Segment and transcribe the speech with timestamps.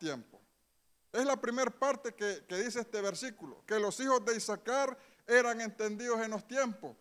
[0.00, 0.40] tiempo.
[1.12, 6.20] Es la primera parte que, dice este versículo, que los hijos de Isaacar eran entendidos
[6.20, 6.96] en los tiempos.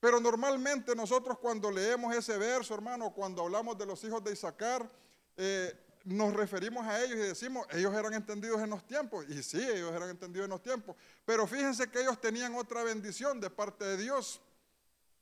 [0.00, 4.90] Pero normalmente nosotros cuando leemos ese verso, hermano, cuando hablamos de los hijos de Isaacar,
[5.36, 5.72] eh,
[6.04, 9.24] nos referimos a ellos y decimos, ellos eran entendidos en los tiempos.
[9.28, 10.96] Y sí, ellos eran entendidos en los tiempos.
[11.24, 14.40] Pero fíjense que ellos tenían otra bendición de parte de Dios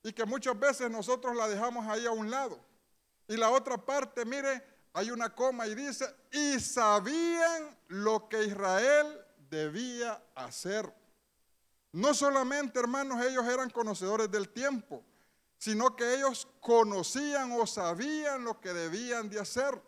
[0.03, 2.59] y que muchas veces nosotros la dejamos ahí a un lado.
[3.29, 4.63] Y la otra parte, mire,
[4.93, 10.93] hay una coma y dice, y sabían lo que Israel debía hacer.
[11.93, 15.05] No solamente, hermanos, ellos eran conocedores del tiempo,
[15.59, 19.81] sino que ellos conocían o sabían lo que debían de hacer.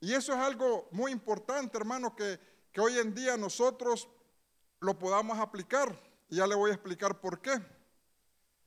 [0.00, 2.38] Y eso es algo muy importante, hermano, que,
[2.72, 4.08] que hoy en día nosotros
[4.80, 5.96] lo podamos aplicar.
[6.28, 7.62] Y ya le voy a explicar por qué.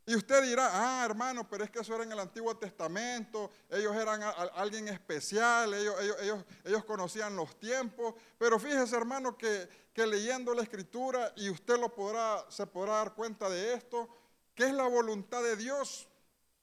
[0.08, 3.96] Y usted dirá, ah, hermano, pero es que eso era en el Antiguo Testamento, ellos
[3.96, 4.22] eran
[4.54, 8.14] alguien especial, ellos, ellos, ellos, conocían los tiempos.
[8.38, 13.16] Pero fíjese, hermano, que, que, leyendo la Escritura, y usted lo podrá, se podrá dar
[13.16, 14.08] cuenta de esto,
[14.54, 16.08] que es la voluntad de Dios.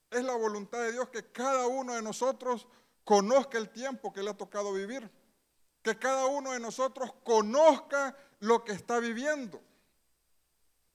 [0.08, 2.68] Es la voluntad de Dios que cada uno de nosotros
[3.02, 5.10] conozca el tiempo que le ha tocado vivir.
[5.82, 9.60] Que cada uno de nosotros conozca lo que está viviendo.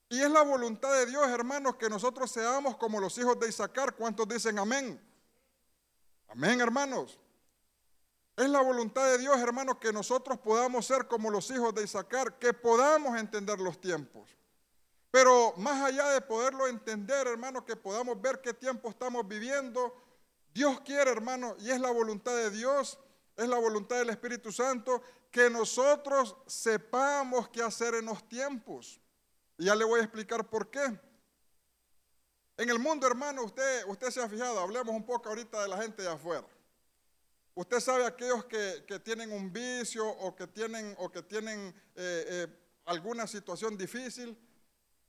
[0.10, 3.96] Y es la voluntad de Dios, hermanos, que nosotros seamos como los hijos de Isaacar.
[3.96, 5.02] ¿Cuántos dicen amén?
[6.30, 7.20] Amén, hermanos.
[8.38, 12.38] Es la voluntad de Dios, hermanos, que nosotros podamos ser como los hijos de Isaacar,
[12.38, 14.30] que podamos entender los tiempos.
[15.12, 19.94] Pero más allá de poderlo entender, hermanos, que podamos ver qué tiempo estamos viviendo,
[20.54, 23.00] Dios quiere, hermano, y es la voluntad de Dios,
[23.36, 29.02] es la voluntad del Espíritu Santo, que nosotros sepamos qué hacer en los tiempos.
[29.58, 31.00] Y ya le voy a explicar por qué.
[32.58, 35.78] En el mundo, hermano, usted, usted se ha fijado, hablemos un poco ahorita de la
[35.78, 36.48] gente de afuera.
[37.54, 42.48] Usted sabe aquellos que, tienen un vicio o que tienen, o que tienen eh, eh,
[42.86, 44.38] alguna situación difícil.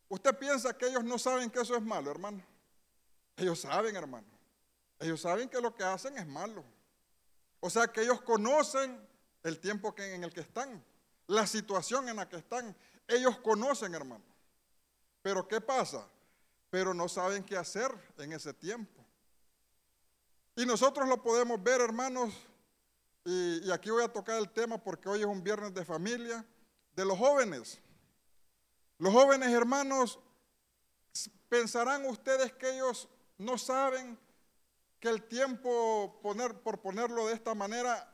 [0.09, 2.43] Usted piensa que ellos no saben que eso es malo, hermano.
[3.37, 4.27] Ellos saben, hermano.
[4.99, 6.65] Ellos saben que lo que hacen es malo.
[7.61, 9.07] O sea que ellos conocen
[9.43, 10.85] el tiempo que, en el que están,
[11.27, 12.77] la situación en la que están.
[13.07, 14.25] Ellos conocen, hermano.
[15.23, 16.07] Pero ¿qué pasa?
[16.71, 19.05] Pero no saben qué hacer en ese tiempo.
[20.57, 22.35] Y nosotros lo podemos ver, hermanos,
[23.25, 26.45] y, aquí voy a tocar el tema porque hoy es un viernes de familia,
[26.97, 27.79] de los jóvenes.
[28.99, 30.19] Los jóvenes, hermanos,
[31.49, 34.19] pensarán ustedes que ellos no saben
[34.99, 38.13] que el tiempo, poner, por ponerlo de esta manera,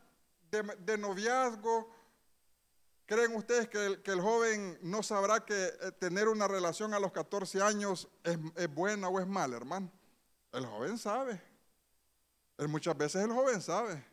[0.50, 1.93] de, noviazgo,
[3.06, 7.62] ¿creen ustedes que el, joven no sabrá que eh, tener una relación a los 14
[7.62, 8.38] años es,
[8.74, 9.90] buena o es mala, hermano?
[10.52, 11.40] El joven sabe.
[12.68, 14.04] muchas veces el joven sabe.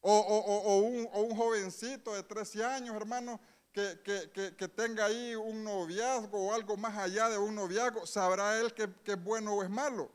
[0.00, 3.40] O, un, jovencito de 13 años, hermano,
[3.72, 8.88] que, tenga ahí un noviazgo o algo más allá de un noviazgo, sabrá él que,
[9.04, 10.10] que es bueno o es malo.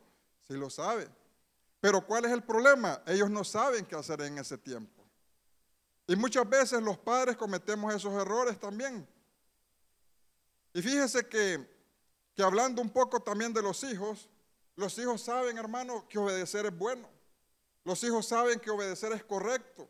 [0.47, 1.07] Si lo sabe.
[1.79, 3.01] Pero ¿cuál es el problema?
[3.05, 5.02] Ellos no saben qué hacer en ese tiempo.
[6.07, 9.07] Y muchas veces los padres cometemos esos errores también.
[10.73, 11.65] Y fíjese que,
[12.35, 14.29] que hablando un poco también de los hijos,
[14.75, 17.07] los hijos saben, hermano, que obedecer es bueno.
[17.83, 19.87] Los hijos saben que obedecer es correcto.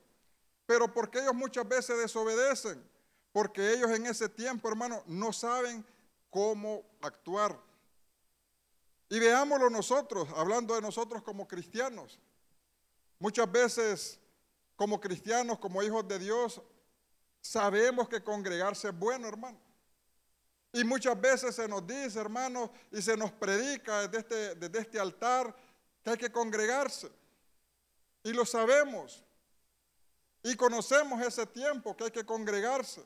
[0.66, 2.84] Pero porque ellos muchas veces desobedecen?
[3.32, 5.86] Porque ellos en ese tiempo, hermano, no saben
[6.30, 7.60] cómo actuar.
[9.10, 12.20] Y veámoslo nosotros, hablando de nosotros como cristianos.
[13.20, 14.20] Muchas veces,
[14.76, 16.62] como cristianos, como hijos de Dios,
[17.42, 19.60] sabemos que congregarse es bueno, hermano.
[20.72, 25.00] Y muchas veces se nos dice, hermano, y se nos predica desde este, desde este
[25.00, 25.56] altar
[26.04, 27.12] que hay que congregarse.
[28.24, 29.24] Y lo sabemos.
[30.42, 33.06] Y conocemos ese tiempo que hay que congregarse.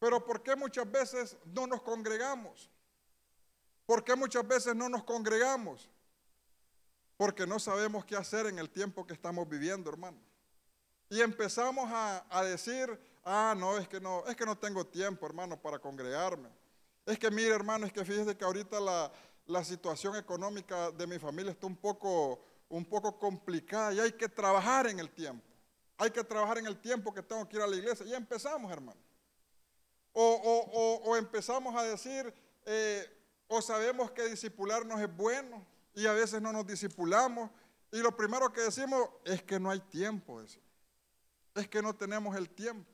[0.00, 2.68] Pero ¿por qué muchas veces no nos congregamos?
[3.86, 5.88] ¿Por qué muchas veces no nos congregamos?
[7.16, 10.18] Porque no sabemos qué hacer en el tiempo que estamos viviendo, hermano.
[11.12, 15.60] Y empezamos a, decir, ah, no, es que no, es que no tengo tiempo, hermano,
[15.60, 16.48] para congregarme.
[17.04, 21.52] Es que mire, hermano, es que fíjese que ahorita la, situación económica de mi familia
[21.52, 25.44] está un poco, un poco complicada y hay que trabajar en el tiempo.
[25.98, 28.06] Hay que trabajar en el tiempo que tengo que ir a la iglesia.
[28.06, 28.98] Y empezamos, hermano.
[30.14, 32.32] O, empezamos a decir,
[32.64, 33.06] eh,
[33.48, 35.62] o sabemos que disipularnos es bueno
[35.94, 37.50] y a veces no nos disipulamos.
[37.90, 40.40] Y lo primero que decimos es que no hay tiempo.
[41.54, 42.90] Es que no tenemos el tiempo.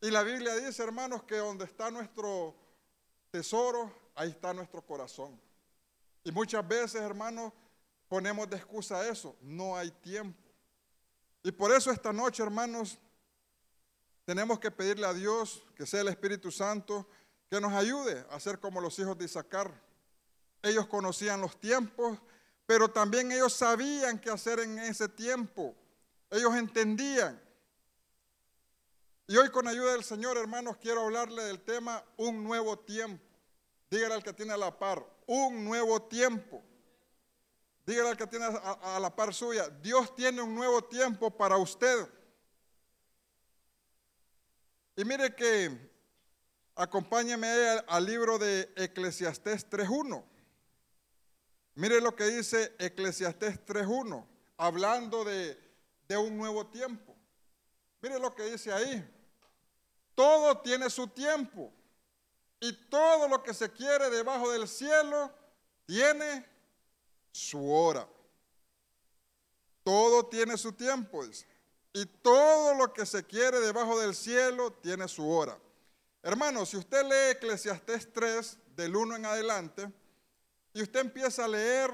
[0.00, 2.54] Y la Biblia dice, hermanos, que donde está nuestro
[3.30, 5.40] tesoro, ahí está nuestro corazón.
[6.22, 7.52] Y muchas veces, hermanos,
[8.08, 9.36] ponemos de excusa eso.
[9.40, 10.38] No hay tiempo.
[11.42, 12.98] Y por eso esta noche, hermanos,
[14.24, 17.08] tenemos que pedirle a Dios, que sea el Espíritu Santo,
[17.48, 19.72] que nos ayude a ser como los hijos de Isaacar.
[20.62, 22.18] Ellos conocían los tiempos,
[22.66, 25.76] pero también ellos sabían qué hacer en ese tiempo.
[26.30, 27.40] Ellos entendían.
[29.28, 33.24] Y hoy con ayuda del Señor, hermanos, quiero hablarle del tema un nuevo tiempo.
[33.90, 36.62] Dígale al que tiene a la par, un nuevo tiempo.
[37.84, 41.56] Dígale al que tiene a, a la par suya, Dios tiene un nuevo tiempo para
[41.56, 42.08] usted.
[44.96, 45.70] Y mire que
[46.74, 47.48] acompáñeme
[47.86, 50.24] al libro de Eclesiastés 3.1.
[51.74, 54.26] Mire lo que dice Eclesiastés 3.1,
[54.56, 55.65] hablando de,
[56.08, 57.16] de un nuevo tiempo.
[58.00, 59.04] Mire lo que dice ahí.
[60.14, 61.72] Todo tiene su tiempo
[62.60, 65.30] y todo lo que se quiere debajo del cielo
[65.86, 66.46] tiene
[67.32, 68.08] su hora.
[69.82, 71.46] Todo tiene su tiempo, dice.
[71.92, 75.58] Y todo lo que se quiere debajo del cielo tiene su hora.
[76.22, 79.92] Hermano, si usted lee Eclesiastés 3, del 1 en adelante,
[80.74, 81.92] y usted empieza a leer,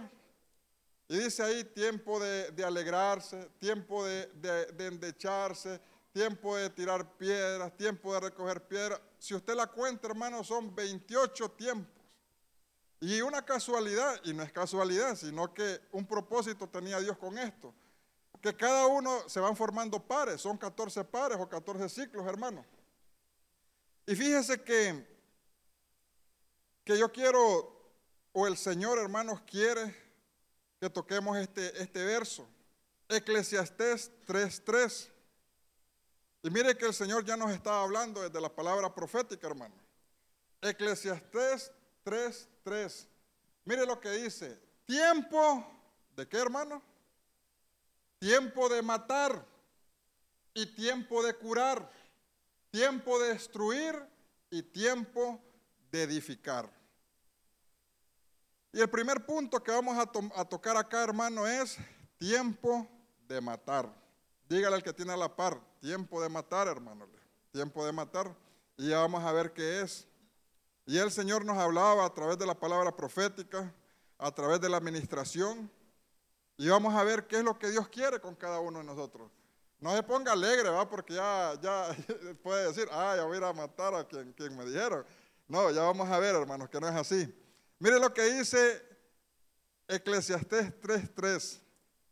[1.08, 5.80] y dice ahí tiempo de, alegrarse, tiempo de, de, endecharse,
[6.12, 9.00] tiempo de tirar piedras, tiempo de recoger piedras.
[9.18, 12.02] Si usted la cuenta, hermano, son 28 tiempos.
[13.00, 17.74] Y una casualidad, y no es casualidad, sino que un propósito tenía Dios con esto
[18.42, 22.66] que cada uno se van formando pares, son 14 pares o 14 ciclos, hermano.
[24.04, 25.06] Y fíjese que,
[26.84, 27.92] que yo quiero,
[28.32, 29.94] o el Señor, hermanos, quiere
[30.82, 32.44] que toquemos este, este verso.
[33.08, 35.08] Eclesiastés 3.3.
[36.42, 39.76] Y mire que el Señor ya nos está hablando desde la palabra profética, hermano.
[40.60, 41.70] Eclesiastés
[42.04, 43.06] 3.3.
[43.64, 44.60] Mire lo que dice.
[44.84, 45.64] Tiempo,
[46.16, 46.82] ¿de qué, hermano?
[48.18, 49.46] tiempo de matar
[50.52, 51.88] y tiempo de curar,
[52.72, 53.94] tiempo de destruir
[54.50, 55.40] y tiempo
[55.92, 56.81] de edificar.
[58.72, 61.76] Y el primer punto que vamos a, tocar acá, hermano, es
[62.16, 62.88] tiempo
[63.28, 63.94] de matar.
[64.48, 67.06] Dígale al que tiene a la par, tiempo de matar, hermano,
[67.50, 68.34] tiempo de matar.
[68.78, 70.08] Y ya vamos a ver qué es.
[70.86, 73.74] Y el Señor nos hablaba a través de la palabra profética,
[74.16, 75.70] a través de la administración,
[76.56, 79.30] y vamos a ver qué es lo que Dios quiere con cada uno de nosotros.
[79.80, 80.88] No se ponga alegre, ¿va?
[80.88, 81.94] Porque ya, ya
[82.42, 85.04] puede decir, ah, ya voy a ir a matar a quien, quien me dijeron.
[85.46, 87.41] No, ya vamos a ver, hermanos, que no es así.
[87.82, 88.80] Mire lo que dice
[89.88, 91.60] Eclesiastés 3.3.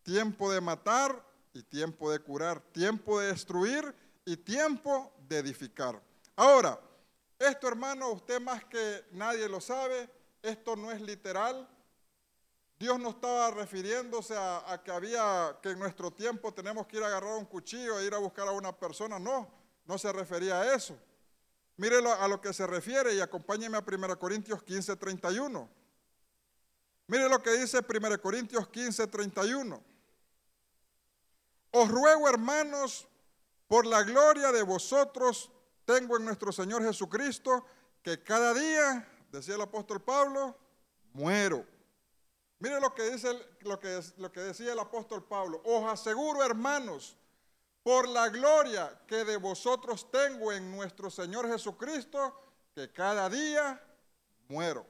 [0.02, 2.60] Tiempo de matar y tiempo de curar.
[2.72, 3.94] Tiempo de destruir
[4.24, 6.02] y tiempo de edificar.
[6.34, 6.76] Ahora,
[7.38, 10.10] esto, hermano, usted más que nadie lo sabe,
[10.42, 11.68] esto no es literal,
[12.76, 17.06] Dios no estaba refiriéndose a, que había, que en nuestro tiempo tenemos que ir a
[17.06, 19.20] agarrar un cuchillo e ir a buscar a una persona.
[19.20, 19.48] No,
[19.84, 20.98] no se refería a eso.
[21.80, 25.66] Mire a lo que se refiere y acompáñeme a 1 Corintios 15, 31.
[27.06, 29.82] Mire lo que dice 1 Corintios 15, 31.
[31.70, 33.08] Os ruego, hermanos,
[33.66, 35.50] por la gloria de vosotros,
[35.86, 37.64] tengo en nuestro Señor Jesucristo,
[38.02, 40.54] que cada día, decía el apóstol Pablo,
[41.14, 41.64] muero.
[42.58, 45.62] Mire lo que dice lo que, lo que decía el apóstol Pablo.
[45.64, 47.16] Os aseguro, hermanos,
[47.82, 52.38] por la gloria que de vosotros tengo en nuestro Señor Jesucristo,
[52.74, 53.82] que cada día
[54.48, 54.86] muero.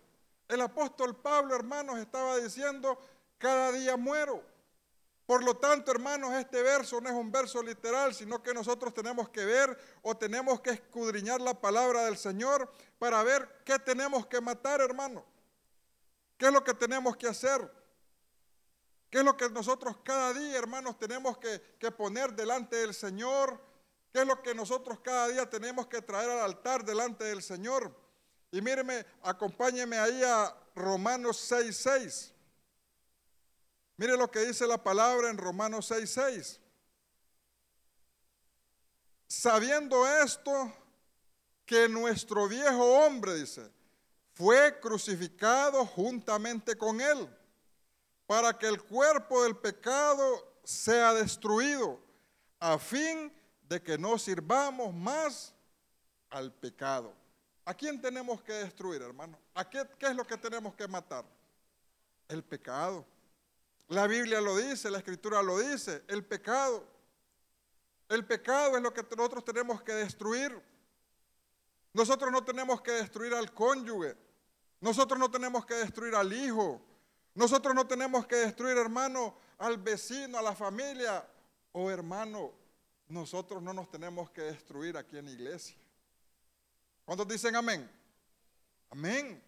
[0.48, 2.98] El apóstol Pablo, hermanos, estaba diciendo,
[3.38, 4.42] cada día muero.
[5.24, 9.28] Por lo tanto, hermanos, este verso no es un verso literal, sino que nosotros tenemos
[9.28, 14.40] que ver o tenemos que escudriñar la palabra del Señor para ver qué tenemos que
[14.40, 15.24] matar, hermano.
[16.36, 17.70] ¿Qué es lo que tenemos que hacer?
[19.10, 23.60] ¿Qué es lo que nosotros cada día, hermanos, tenemos que, poner delante del Señor?
[24.12, 27.94] ¿Qué es lo que nosotros cada día tenemos que traer al altar delante del Señor?
[28.52, 32.32] Y míreme, acompáñeme ahí a Romanos 6.6.
[33.96, 36.58] Mire lo que dice la palabra en Romanos 6.6.
[39.26, 40.72] Sabiendo esto,
[41.66, 43.70] que nuestro viejo hombre, dice,
[44.32, 47.28] fue crucificado juntamente con él,
[48.30, 51.98] para que el cuerpo del pecado sea destruido,
[52.60, 53.32] a fin
[53.62, 55.52] de que no sirvamos más
[56.28, 57.12] al pecado.
[57.64, 59.36] ¿A quién tenemos que destruir, hermano?
[59.52, 61.24] ¿A qué, qué es lo que tenemos que matar?
[62.28, 63.04] El pecado.
[63.88, 66.86] La Biblia lo dice, la Escritura lo dice, el pecado.
[68.08, 70.56] El pecado es lo que nosotros tenemos que destruir.
[71.92, 74.16] Nosotros no tenemos que destruir al cónyuge.
[74.80, 76.80] Nosotros no tenemos que destruir al hijo.
[77.34, 81.26] Nosotros no tenemos que destruir, hermano, al vecino, a la familia.
[81.72, 82.52] O oh, hermano,
[83.08, 85.76] nosotros no nos tenemos que destruir aquí en la iglesia.
[87.04, 87.90] ¿Cuántos dicen amén?
[88.90, 89.42] Amén.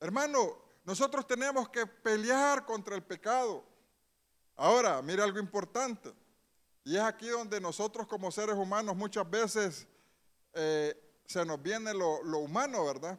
[0.00, 3.64] Hermano, nosotros tenemos que pelear contra el pecado.
[4.56, 6.12] Ahora, mire algo importante.
[6.84, 9.86] Y es aquí donde nosotros como seres humanos muchas veces
[10.52, 10.94] eh,
[11.26, 13.18] se nos viene lo, humano, ¿verdad?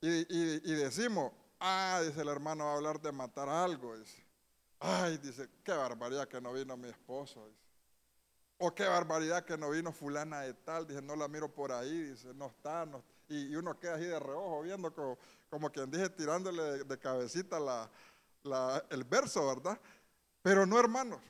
[0.00, 3.96] Y, decimos, ah, dice el hermano, va a hablar de matar algo.
[3.98, 4.24] Dice.
[4.80, 7.46] Ay, dice, qué barbaridad que no vino mi esposo.
[7.48, 7.68] Dice.
[8.58, 10.86] O qué barbaridad que no vino fulana de tal.
[10.86, 12.10] Dice, no la miro por ahí.
[12.10, 12.84] Dice, no está.
[12.86, 14.92] No Y, uno queda así de reojo viendo
[15.50, 17.58] como, quien dije, tirándole de, cabecita
[18.90, 19.78] el verso, ¿verdad?
[20.42, 21.20] Pero no, hermanos.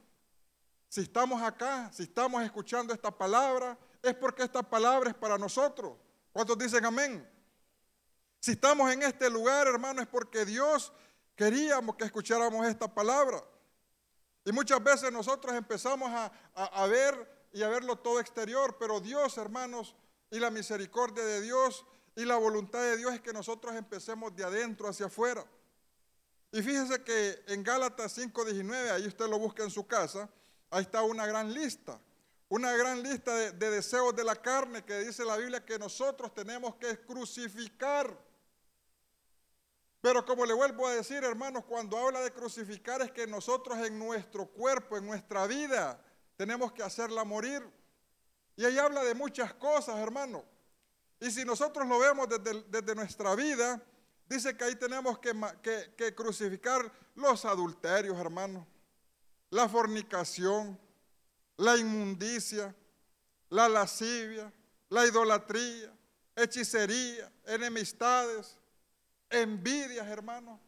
[0.88, 5.98] Si estamos acá, si estamos escuchando esta palabra, es porque esta palabra es para nosotros.
[6.32, 7.28] ¿Cuántos dicen amén?
[8.40, 10.92] Si estamos en este lugar, hermano, es porque Dios
[11.34, 13.42] queríamos que escucháramos esta palabra.
[14.44, 16.10] Y muchas veces nosotros empezamos
[16.54, 19.94] a, ver y a verlo todo exterior, pero Dios, hermanos,
[20.30, 21.84] y la misericordia de Dios
[22.16, 25.44] y la voluntad de Dios es que nosotros empecemos de adentro hacia afuera.
[26.50, 30.30] Y fíjese que en Gálatas 5:19, ahí usted lo busca en su casa,
[30.70, 32.00] ahí está una gran lista,
[32.48, 36.76] una gran lista de deseos de la carne que dice la Biblia que nosotros tenemos
[36.76, 38.27] que crucificar.
[40.00, 43.98] Pero como le vuelvo a decir, hermanos, cuando habla de crucificar es que nosotros en
[43.98, 46.00] nuestro cuerpo, en nuestra vida,
[46.36, 47.62] tenemos que hacerla morir.
[48.56, 50.44] Y ahí habla de muchas cosas, hermano.
[51.20, 53.82] Y si nosotros lo vemos desde, nuestra vida,
[54.28, 55.32] dice que ahí tenemos que,
[55.96, 58.66] que, crucificar los adulterios, hermano,
[59.50, 60.78] la fornicación,
[61.56, 62.74] la inmundicia,
[63.50, 64.52] la lascivia,
[64.90, 65.92] la idolatría,
[66.36, 68.57] hechicería, enemistades,
[69.30, 70.60] envidias, hermano.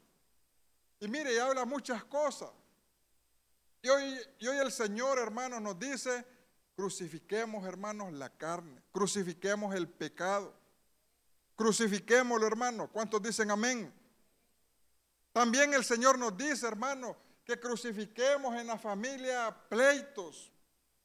[1.01, 2.51] Y mire, y habla muchas cosas.
[3.83, 6.25] Y hoy, y hoy el Señor, hermano, nos dice,
[6.77, 10.55] crucifiquemos, hermanos, la carne, crucifiquemos el pecado,
[11.57, 12.91] crucifiquémoslo, hermano.
[12.93, 13.93] ¿Cuántos dicen amén?
[15.33, 20.53] También el Señor nos dice, hermano, que crucifiquemos en la familia pleitos,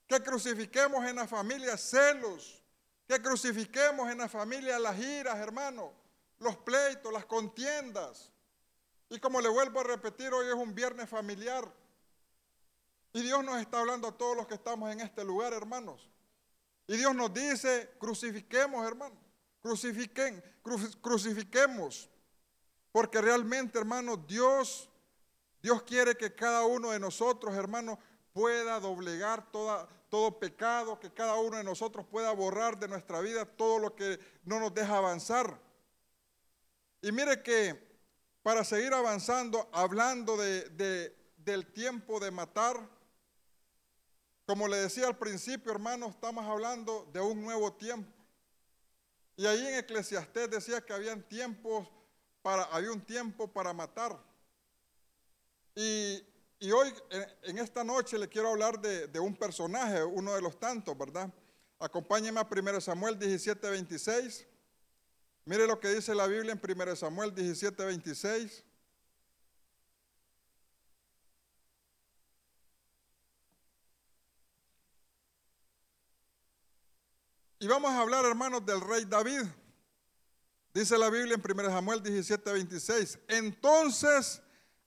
[0.07, 2.61] que crucifiquemos en la familia celos,
[3.07, 6.04] que crucifiquemos en la familia las iras, hermano
[6.39, 8.31] los pleitos, las contiendas.
[9.09, 11.71] Y como le vuelvo a repetir, hoy es un viernes familiar.
[13.13, 16.09] Y Dios nos está hablando a todos los que estamos en este lugar, hermanos.
[16.87, 19.17] Y Dios nos dice, crucifiquemos, hermanos.
[19.61, 20.43] Crucifiquen,
[21.01, 22.09] crucifiquemos.
[22.91, 24.89] Porque realmente, hermanos, Dios,
[25.61, 27.97] Dios quiere que cada uno de nosotros, hermanos,
[28.33, 33.45] pueda doblegar toda, todo pecado, que cada uno de nosotros pueda borrar de nuestra vida
[33.45, 35.59] todo lo que no nos deja avanzar.
[37.05, 37.79] Y mire que
[38.41, 42.79] para seguir avanzando, hablando de, del tiempo de matar,
[44.47, 48.11] como le decía al principio, hermano, estamos hablando de un nuevo tiempo.
[49.35, 51.87] Y ahí en Eclesiastés decía que habían tiempos
[52.41, 54.19] para, había un tiempo para matar.
[55.75, 56.23] Y,
[56.71, 56.91] hoy,
[57.43, 61.31] en, esta noche, le quiero hablar de, de, un personaje, uno de los tantos, ¿verdad?
[61.77, 64.47] Acompáñeme a 1 Samuel 17, 26.
[65.45, 68.63] Mire lo que dice la Biblia en 1 Samuel 17, 26.
[77.59, 79.43] Y vamos a hablar, hermanos, del rey David.
[80.73, 83.19] Dice la Biblia en 1 Samuel 17, 26.
[83.27, 84.41] Entonces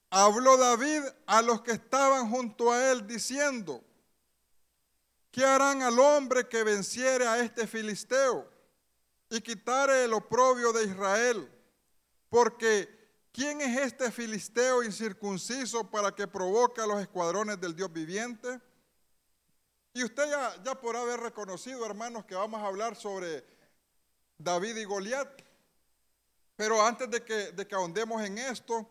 [0.09, 3.81] habló David a los que estaban junto a él diciendo,
[5.31, 8.58] ¿qué harán al hombre que venciere a este filisteo?
[9.29, 11.49] Y quitare el oprobio de Israel.
[12.29, 12.89] Porque
[13.31, 18.59] ¿quién es este filisteo incircunciso para que provoque a los escuadrones del Dios viviente?
[19.93, 23.45] Y usted ya, ya por haber reconocido, hermanos, que vamos a hablar sobre
[24.37, 25.41] David y Goliat.
[26.55, 28.87] Pero antes de que, de que ahondemos en esto,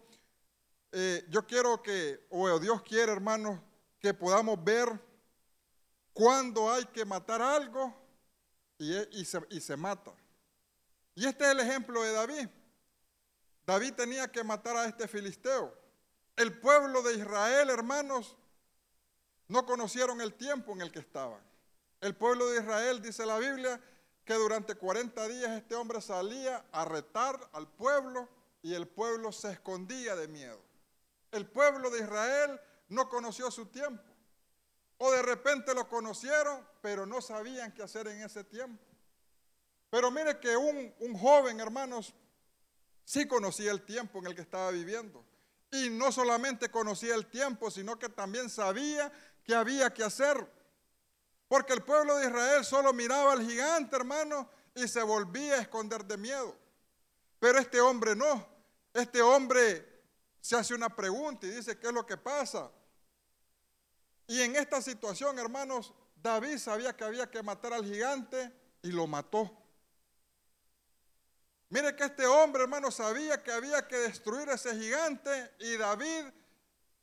[0.90, 3.60] eh, yo quiero que, o Dios quiere, hermanos,
[4.00, 4.88] que podamos ver
[6.12, 7.94] cuándo hay que matar algo
[8.78, 10.12] y, y, se, y se mata.
[11.18, 12.48] Y este es el ejemplo de David.
[13.66, 15.76] David tenía que matar a este filisteo.
[16.36, 18.36] El pueblo de Israel, hermanos,
[19.48, 21.42] no conocieron el tiempo en el que estaban.
[22.00, 23.80] El pueblo de Israel, dice la Biblia,
[24.24, 28.28] que durante 40 días este hombre salía a retar al pueblo
[28.62, 30.62] y el pueblo se escondía de miedo.
[31.32, 32.60] El pueblo de Israel
[32.90, 34.04] no conoció su tiempo.
[34.98, 38.87] O de repente lo conocieron, pero no sabían qué hacer en ese tiempo.
[39.90, 42.14] Pero mire que un, joven, hermanos,
[43.04, 45.24] sí conocía el tiempo en el que estaba viviendo.
[45.70, 49.10] Y no solamente conocía el tiempo, sino que también sabía
[49.44, 50.46] que había que hacer.
[51.46, 56.04] Porque el pueblo de Israel solo miraba al gigante, hermano, y se volvía a esconder
[56.04, 56.54] de miedo.
[57.38, 58.46] Pero este hombre no.
[58.92, 59.86] Este hombre
[60.40, 62.70] se hace una pregunta y dice, ¿qué es lo que pasa?
[64.26, 68.52] Y en esta situación, hermanos, David sabía que había que matar al gigante
[68.82, 69.67] y lo mató.
[71.70, 76.24] Mire que este hombre, hermano, sabía que había que destruir ese gigante y David,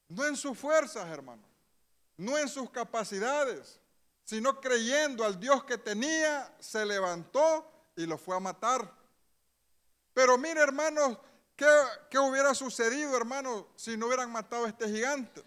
[0.07, 1.43] no en sus fuerzas, hermano,
[2.17, 3.79] no en sus capacidades,
[4.23, 8.91] sino creyendo al Dios que tenía, se levantó y lo fue a matar.
[10.13, 11.19] Pero mire, hermanos,
[11.55, 15.43] ¿qué, hubiera sucedido, hermanos, si no hubieran matado a este gigante?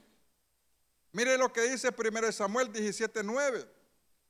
[1.11, 3.69] Mire lo que dice 1 Samuel 17:9,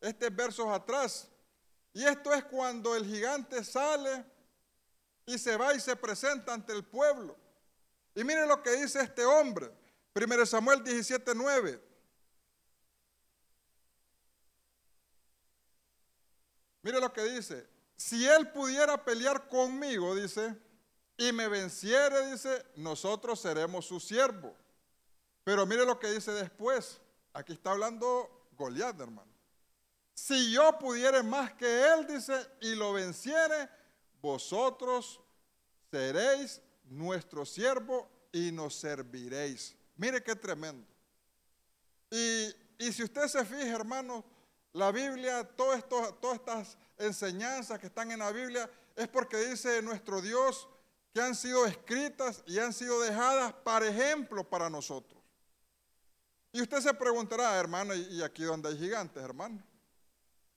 [0.01, 1.29] este versos atrás.
[1.93, 4.25] Y esto es cuando el gigante sale
[5.29, 7.37] y se va y se presenta ante el pueblo.
[8.15, 9.71] Y mire lo que dice este hombre,
[10.15, 11.85] 1 Samuel 17, 9.
[16.81, 20.57] Mire lo que dice, si él pudiera pelear conmigo, dice,
[21.19, 24.57] y me venciere, dice, nosotros seremos su siervo.
[25.45, 27.03] Pero mire lo que dice después,
[27.35, 29.31] aquí está hablando Goliat, hermano.
[30.15, 33.69] Si yo pudiera más que él, dice, y lo venciere,
[34.21, 35.21] vosotros
[35.91, 39.77] seréis nuestro siervo y nos serviréis.
[39.97, 40.87] Mire qué tremendo.
[42.11, 42.55] Y,
[42.93, 44.25] si usted se fija, hermano,
[44.73, 45.85] la Biblia, todas
[46.35, 50.69] estas enseñanzas que están en la Biblia, es porque dice nuestro Dios
[51.13, 55.23] que han sido escritas y han sido dejadas para ejemplo para nosotros.
[56.53, 59.63] Y usted se preguntará, hermano, ¿y aquí donde hay gigantes, hermano?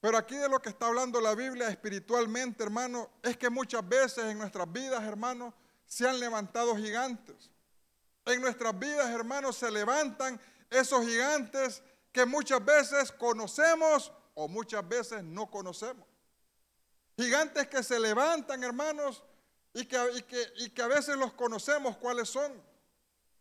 [0.02, 4.26] Pero aquí de lo que está hablando la Biblia espiritualmente, hermano, es que muchas veces
[4.26, 5.54] en nuestras vidas, hermano,
[5.86, 7.52] se han levantado gigantes.
[8.26, 10.42] En nuestras vidas, hermanos, se levantan
[10.72, 16.08] esos gigantes que muchas veces conocemos o muchas veces no conocemos.
[17.16, 19.24] Gigantes que se levantan, hermanos,
[19.74, 19.98] y que,
[20.58, 22.52] y que, a veces los conocemos cuáles son.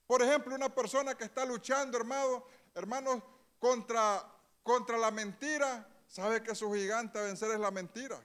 [0.06, 2.44] Por ejemplo, una persona que está luchando, hermano,
[2.74, 3.22] hermanos,
[3.58, 4.24] contra,
[4.62, 8.20] contra la mentira, sabe que su gigante a vencer es la mentira.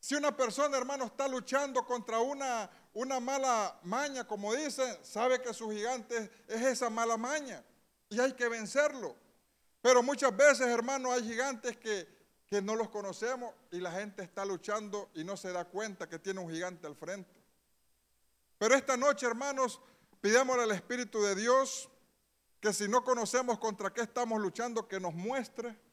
[0.00, 5.54] Si una persona, hermano, está luchando contra una, una mala maña, como dicen, sabe que
[5.54, 7.64] su gigante es esa mala maña
[8.10, 9.16] y hay que vencerlo.
[9.80, 12.08] Pero muchas veces, hermano, hay gigantes que,
[12.46, 16.18] que no los conocemos y la gente está luchando y no se da cuenta que
[16.18, 17.32] tiene un gigante al frente.
[18.58, 19.80] Pero esta noche, hermanos,
[20.20, 21.88] pidémosle al Espíritu de Dios
[22.60, 25.83] que si no conocemos contra qué estamos luchando, que nos muestre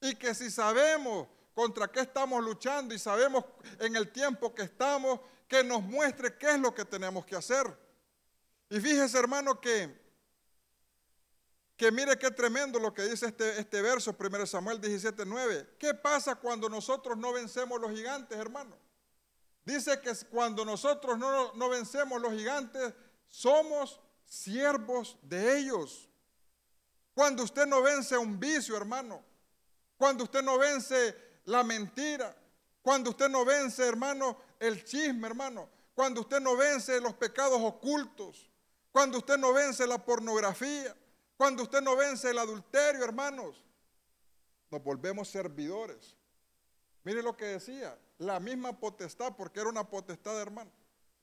[0.00, 3.44] y que si sabemos contra qué estamos luchando y sabemos
[3.78, 7.66] en el tiempo que estamos, que nos muestre qué es lo que tenemos que hacer.
[8.70, 9.94] Y fíjese hermano que,
[11.76, 15.74] que mire qué tremendo lo que dice este, este verso, 1 Samuel 17, 9.
[15.78, 18.76] ¿Qué pasa cuando nosotros no vencemos los gigantes, hermano?
[19.64, 22.94] Dice que cuando nosotros no, no vencemos los gigantes,
[23.28, 26.08] somos siervos de ellos.
[27.12, 29.22] Cuando usted no vence un vicio, hermano,
[30.00, 32.34] cuando usted no vence la mentira,
[32.80, 38.50] cuando usted no vence, hermano, el chisme, hermano, cuando usted no vence los pecados ocultos,
[38.90, 40.96] cuando usted no vence la pornografía,
[41.36, 43.62] cuando usted no vence el adulterio, hermanos,
[44.70, 46.16] nos volvemos servidores.
[47.04, 50.72] Mire lo que decía, la misma potestad, porque era una potestad, hermano.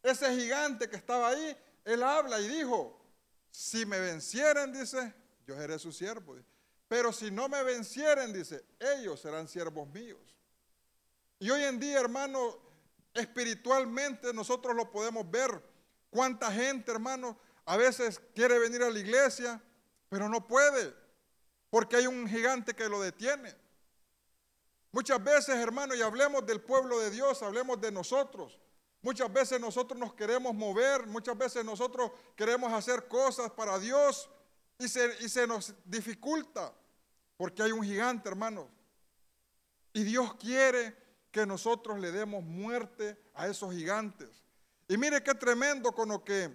[0.04, 3.02] Ese gigante que estaba ahí, él habla y dijo,
[3.50, 5.16] si me vencieren, dice,
[5.48, 6.36] yo seré su siervo.
[6.88, 10.20] Pero si no me vencieren, dice, ellos serán siervos míos.
[11.40, 12.58] Y hoy en día, hermano,
[13.14, 15.62] espiritualmente nosotros lo podemos ver.
[16.10, 19.62] Cuánta gente, hermano, a veces quiere venir a la iglesia,
[20.10, 20.94] pero no puede,
[21.70, 23.54] porque hay un gigante que lo detiene.
[24.92, 28.58] Muchas veces, hermano, y hablemos del pueblo de Dios, hablemos de nosotros.
[29.02, 34.30] Muchas veces nosotros nos queremos mover, muchas veces nosotros queremos hacer cosas para Dios,
[34.80, 36.74] y se, nos dificulta
[37.36, 38.70] porque hay un gigante, hermano.
[39.94, 40.96] Y Dios quiere
[41.32, 44.44] que nosotros le demos muerte a esos gigantes.
[44.88, 46.52] Y mire qué tremendo con lo que,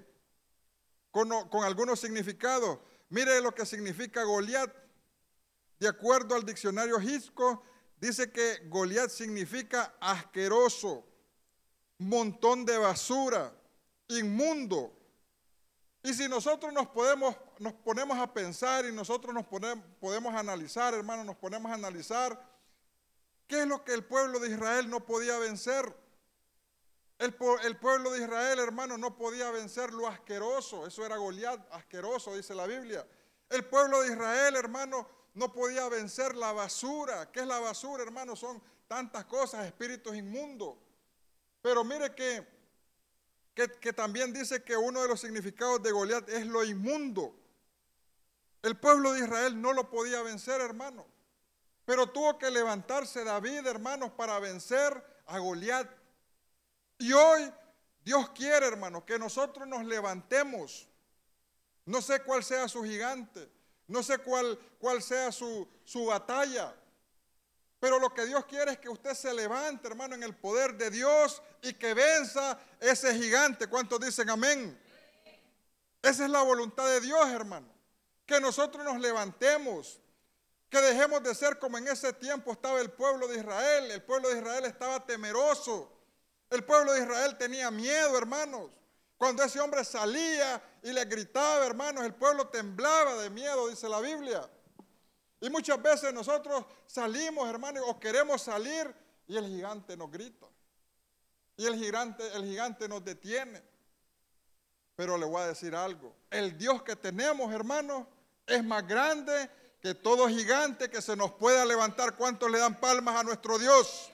[1.11, 2.79] con, con algunos significados.
[3.09, 4.73] Mire lo que significa Goliat.
[5.79, 7.65] De acuerdo al diccionario Gisco,
[8.01, 11.05] dice que Goliat significa asqueroso,
[11.99, 13.53] montón de basura,
[14.09, 15.02] inmundo,
[16.03, 21.23] y si nosotros nos, podemos, nos ponemos a pensar y nosotros nos podemos analizar, hermano,
[21.23, 22.41] nos ponemos a analizar,
[23.47, 25.95] ¿qué es lo que el pueblo de Israel no podía vencer?
[27.19, 30.89] El, el pueblo de Israel, hermano, no podía vencer lo asqueroso.
[30.89, 33.07] Eso era Goliat, asqueroso, dice la Biblia.
[33.49, 37.31] El pueblo de Israel, hermano, no podía vencer la basura.
[37.31, 38.35] ¿Qué es la basura, hermano?
[38.35, 40.75] Son tantas cosas, espíritus inmundos.
[41.61, 42.45] Pero mire que,
[43.55, 47.35] que, también dice que uno de los significados de Goliat es lo inmundo.
[48.63, 51.07] El pueblo de Israel no lo podía vencer, hermano.
[51.85, 55.91] Pero tuvo que levantarse David, hermanos, para vencer a Goliat.
[56.99, 57.53] Y hoy
[58.05, 60.89] Dios quiere, hermano, que nosotros nos levantemos.
[61.85, 63.51] No sé cuál sea su gigante,
[63.89, 66.75] no sé cuál, cuál sea su, su batalla.
[67.83, 70.89] Pero lo que Dios quiere es que usted se levante, hermano, en el poder de
[70.89, 73.67] Dios y que venza ese gigante.
[73.67, 74.81] ¿Cuántos dicen amén?
[76.01, 77.67] Esa es la voluntad de Dios, hermano.
[78.25, 79.99] Que nosotros nos levantemos,
[80.71, 83.91] que dejemos de ser como en ese tiempo estaba el pueblo de Israel.
[83.91, 85.93] El pueblo de Israel estaba temeroso.
[86.51, 88.71] El pueblo de Israel tenía miedo, hermanos.
[89.19, 93.99] Cuando ese hombre salía y le gritaba, hermanos, el pueblo temblaba de miedo, dice la
[93.99, 94.49] Biblia.
[95.43, 98.95] Y muchas veces nosotros salimos, hermanos, o queremos salir
[99.27, 100.47] y el gigante nos grita.
[101.57, 103.61] Y el gigante, el gigante nos detiene.
[104.95, 106.15] Pero le voy a decir algo.
[106.31, 108.07] El Dios que tenemos, hermanos,
[108.47, 109.51] es más grande
[109.81, 112.15] que todo gigante que se nos pueda levantar.
[112.15, 114.13] ¿Cuántos le dan palmas a nuestro Dios?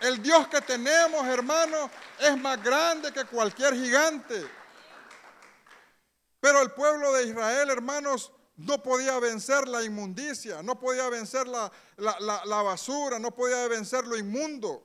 [0.00, 4.46] El Dios que tenemos, hermanos, es más grande que cualquier gigante.
[6.40, 11.70] Pero el pueblo de Israel, hermanos, no podía vencer la inmundicia, no podía vencer la,
[11.96, 14.82] la, basura, no podía vencer lo inmundo.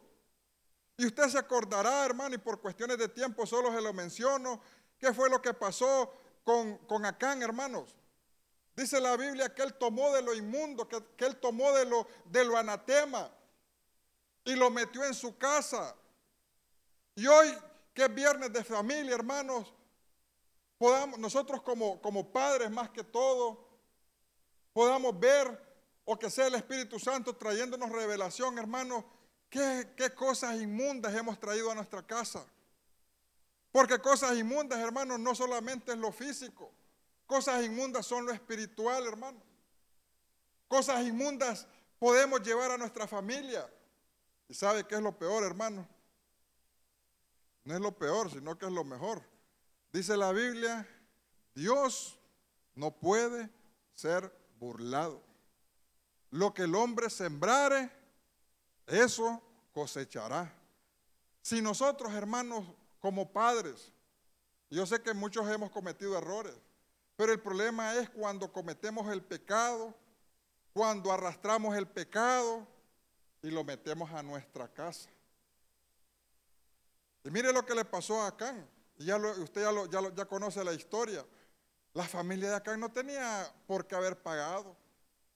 [0.98, 4.62] Y usted se acordará, hermano, y por cuestiones de tiempo solo se lo menciono,
[5.00, 7.96] qué fue lo que pasó con, con Acán, hermanos.
[8.76, 12.08] Dice la Biblia que él tomó de lo inmundo, que, que él tomó de lo,
[12.26, 13.32] de lo anatema
[14.44, 15.96] y lo metió en su casa.
[17.16, 17.58] Y hoy,
[17.94, 19.74] que es viernes de familia, hermanos,
[20.82, 23.70] podamos, nosotros como, como padres más que todo,
[24.74, 25.46] podamos ver
[26.06, 29.06] o que sea el Espíritu Santo trayéndonos revelación, hermanos,
[29.48, 32.44] qué, qué cosas inmundas hemos traído a nuestra casa.
[33.72, 36.74] Porque cosas inmundas, hermanos, no solamente es lo físico,
[37.28, 39.40] cosas inmundas son lo espiritual, hermano.
[40.68, 41.68] Cosas inmundas
[42.00, 43.72] podemos llevar a nuestra familia.
[44.48, 45.88] ¿Y sabe qué es lo peor, hermano?
[47.66, 49.30] No es lo peor, sino que es lo mejor.
[49.92, 50.88] Dice la Biblia,
[51.54, 52.18] Dios
[52.76, 53.50] no puede
[53.94, 55.22] ser burlado.
[56.30, 57.92] Lo que el hombre sembrare,
[58.88, 59.42] eso
[59.74, 60.54] cosechará.
[61.42, 62.66] Si nosotros, hermanos,
[63.00, 63.92] como padres,
[64.70, 66.56] yo sé que muchos hemos cometido errores,
[67.18, 69.94] pero el problema es cuando cometemos el pecado,
[70.74, 72.66] cuando arrastramos el pecado,
[73.44, 75.10] y lo metemos a nuestra casa.
[77.24, 78.68] Y mire lo que le pasó a Acán.
[79.06, 81.26] Ya usted ya, ya conoce la historia.
[81.94, 84.78] La familia de Acán no tenía por qué haber pagado.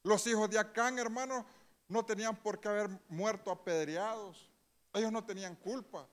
[0.04, 1.46] Los hijos de Acán, hermanos,
[1.88, 4.50] no tenían por qué haber muerto apedreados.
[4.94, 6.08] Ellos no tenían culpa.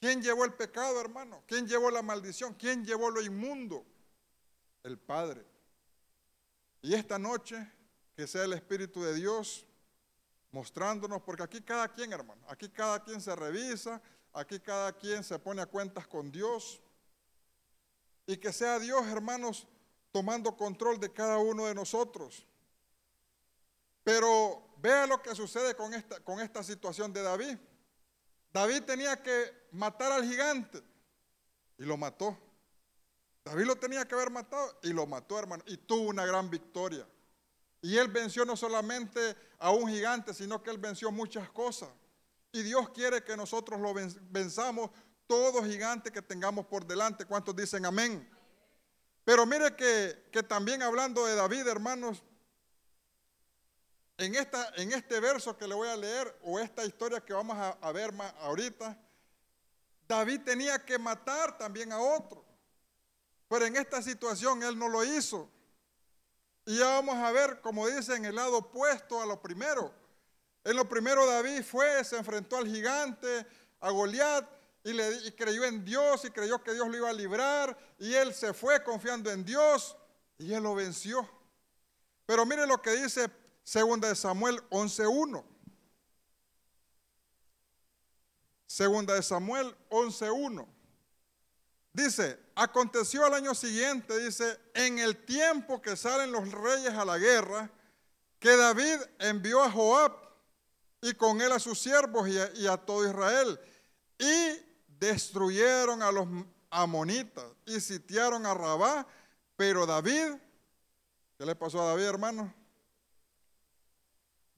[0.00, 1.42] ¿Quién llevó el pecado, hermano?
[1.46, 2.54] ¿Quién llevó la maldición?
[2.54, 3.84] ¿Quién llevó lo inmundo?
[4.82, 5.44] El Padre.
[6.82, 7.70] Y esta noche,
[8.14, 9.66] que sea el Espíritu de Dios
[10.52, 14.00] mostrándonos, porque aquí cada quien, hermano, aquí cada quien se revisa,
[14.36, 16.80] aquí cada quien se pone a cuentas con Dios.
[18.26, 19.66] Y que sea Dios, hermanos,
[20.12, 22.46] tomando control de cada uno de nosotros.
[24.04, 27.56] Pero vea lo que sucede con esta, con esta situación de David.
[28.52, 30.82] David tenía que matar al gigante
[31.78, 32.36] y lo mató.
[33.44, 37.06] David lo tenía que haber matado y lo mató, hermano, y tuvo una gran victoria.
[37.80, 41.88] Y él venció no solamente a un gigante, sino que él venció muchas cosas.
[42.52, 44.90] Y Dios quiere que nosotros lo venzamos
[45.26, 47.24] todo gigante que tengamos por delante.
[47.24, 48.28] ¿Cuántos dicen amén?
[49.24, 52.22] Pero mire que, también hablando de David, hermanos,
[54.18, 57.56] en, esta, en este verso que le voy a leer, o esta historia que vamos
[57.58, 58.96] a, ver más ahorita,
[60.06, 62.44] David tenía que matar también a otro.
[63.48, 65.50] Pero en esta situación él no lo hizo.
[66.64, 69.92] Y ya vamos a ver, como dice, en el lado opuesto a lo primero.
[70.66, 73.46] En lo primero David fue, se enfrentó al gigante,
[73.78, 74.44] a Goliat,
[74.82, 77.78] y, creyó en Dios y creyó que Dios lo iba a librar.
[78.00, 79.96] Y él se fue confiando en Dios
[80.38, 81.28] y él lo venció.
[82.26, 83.30] Pero mire lo que dice
[83.72, 85.44] 2 de Samuel 11.1.
[88.66, 90.66] Segunda de Samuel 11.1.
[91.92, 97.18] Dice, aconteció al año siguiente, dice, en el tiempo que salen los reyes a la
[97.18, 97.70] guerra,
[98.40, 100.25] que David envió a Joab
[101.00, 103.58] y con él a sus siervos y a, todo Israel,
[104.18, 104.60] y
[104.98, 106.26] destruyeron a los
[106.70, 109.06] amonitas y sitiaron a Rabá,
[109.56, 110.34] pero David,
[111.38, 112.54] ¿qué le pasó a David, hermano?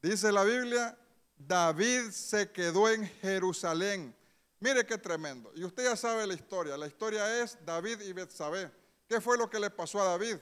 [0.01, 0.97] Dice la Biblia,
[1.37, 4.15] David se quedó en Jerusalén.
[4.61, 5.53] Mire qué tremendo.
[5.55, 6.77] Y usted ya sabe la historia.
[6.77, 8.71] La historia es David y Betsabé.
[9.09, 10.37] ¿Qué fue lo que le pasó a David?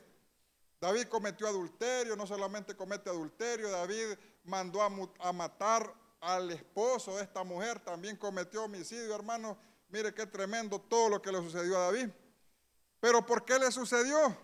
[0.81, 7.45] David cometió adulterio, no solamente comete adulterio, David mandó a, matar al esposo de esta
[7.45, 9.59] mujer, también cometió homicidio, hermano.
[9.89, 12.09] Mire qué tremendo todo lo que le sucedió a David.
[13.01, 14.37] Pero ¿por qué le sucedió?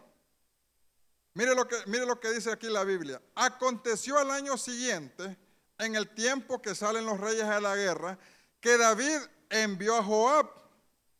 [1.34, 3.20] Mire lo que, mire lo que dice aquí la Biblia.
[3.34, 5.36] Aconteció al año siguiente,
[5.78, 8.18] en el tiempo que salen los reyes a la guerra,
[8.60, 9.18] que David
[9.50, 10.48] envió a Joab,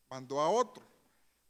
[0.09, 0.85] mandó a otro,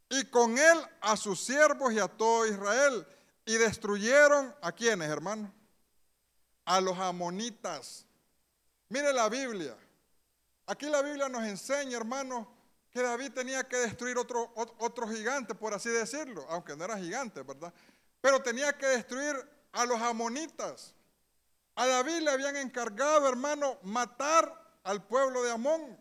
[0.08, 3.06] y con él a sus siervos y a todo Israel,
[3.44, 5.52] y destruyeron a quienes, hermano?
[6.64, 8.06] A los amonitas.
[8.88, 9.76] Mire la Biblia.
[10.66, 12.48] Aquí la Biblia nos enseña, hermano,
[12.90, 17.42] que David tenía que destruir otro, otro gigante, por así decirlo, aunque no era gigante,
[17.42, 17.72] ¿verdad?
[18.20, 19.34] Pero tenía que destruir
[19.72, 20.94] a los amonitas.
[21.74, 25.98] A David le habían encargado, hermano, matar al pueblo de Amón.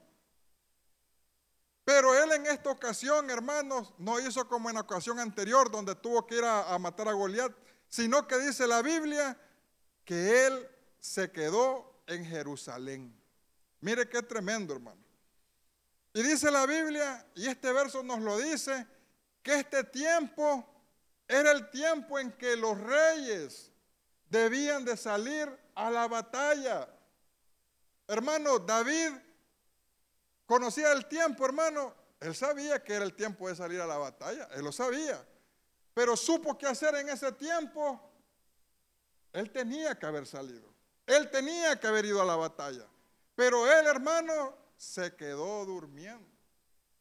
[1.84, 6.28] Pero él en esta ocasión, hermanos, no hizo como en la ocasión anterior, donde tuvo
[6.28, 7.52] que ir a, matar a Goliat,
[7.88, 9.38] sino que dice la Biblia
[10.06, 13.16] que él se quedó en Jerusalén.
[13.80, 15.02] Mire qué tremendo, hermano.
[16.14, 18.86] Y dice la Biblia, y este verso nos lo dice,
[19.42, 20.66] que este tiempo
[21.28, 23.72] era el tiempo en que los reyes
[24.30, 26.88] debían de salir a la batalla.
[28.08, 29.12] Hermano, David
[30.46, 31.96] conocía el tiempo, hermano.
[32.20, 35.26] Él sabía que era el tiempo de salir a la batalla, él lo sabía.
[35.94, 38.11] Pero supo qué hacer en ese tiempo.
[39.34, 40.70] Él tenía que haber salido.
[41.06, 42.88] Él tenía que haber ido a la batalla.
[43.36, 46.30] Pero él, hermano, se quedó durmiendo.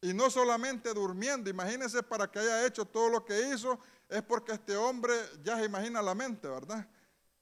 [0.01, 4.53] Y no solamente durmiendo, imagínense para que haya hecho todo lo que hizo, es porque
[4.53, 5.13] este hombre
[5.43, 6.87] ya se imagina la mente, ¿verdad?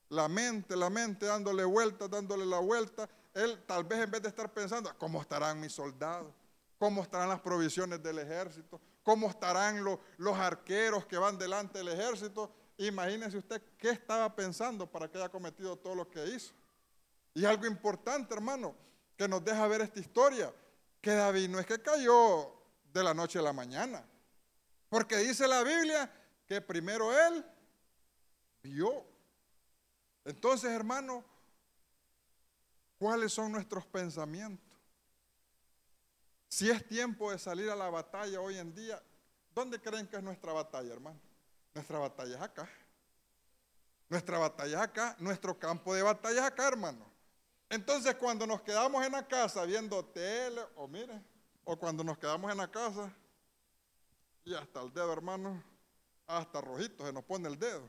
[0.09, 3.07] La mente, la mente dándole vuelta, dándole la vuelta.
[3.33, 6.33] Él tal vez en vez de estar pensando, ¿cómo estarán mis soldados?
[6.77, 8.81] ¿Cómo estarán las provisiones del ejército?
[9.03, 9.83] ¿Cómo estarán
[10.17, 12.51] los arqueros que van delante del ejército?
[12.79, 16.53] Imagínese usted qué estaba pensando para que haya cometido todo lo que hizo.
[17.33, 18.73] Y algo importante, hermano,
[19.17, 20.53] que nos deja ver esta historia,
[21.01, 22.55] que David no es que cayó
[22.93, 24.01] de la noche a la mañana,
[24.87, 26.09] porque dice la Biblia
[26.47, 27.45] que primero él
[28.63, 29.05] vio.
[30.23, 31.25] Entonces, hermano,
[32.97, 34.79] ¿cuáles son nuestros pensamientos?
[36.47, 39.03] Si es tiempo de salir a la batalla hoy en día,
[39.53, 41.28] ¿dónde creen que es nuestra batalla, hermano?
[41.79, 42.69] Nuestra batalla es acá.
[44.09, 47.09] Nuestra batalla es acá, nuestro campo de batalla es acá, hermano.
[47.69, 51.23] Entonces, cuando nos quedamos en la casa viendo tele, o mire,
[51.63, 53.09] o cuando nos quedamos en la casa,
[54.43, 55.63] y hasta el dedo, hermano,
[56.27, 57.87] hasta rojito se nos pone el dedo.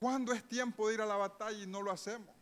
[0.00, 2.34] Cuando es tiempo de ir a la batalla y no lo hacemos?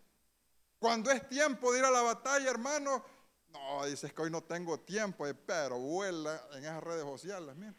[0.79, 3.05] Cuando es tiempo de ir a la batalla, hermano,
[3.49, 7.75] no, dices que hoy no tengo tiempo, eh, pero vuela en esas redes sociales, mira.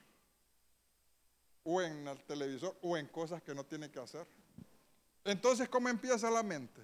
[1.72, 4.26] O en el televisor, o en cosas que no tiene que hacer.
[5.24, 6.82] Entonces, ¿cómo empieza la mente?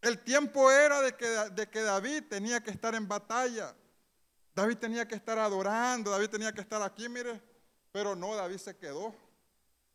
[0.00, 3.74] El tiempo era de que, de que David tenía que estar en batalla.
[4.54, 7.40] David tenía que estar adorando, David tenía que estar aquí, mire,
[7.90, 9.12] pero no, David se quedó.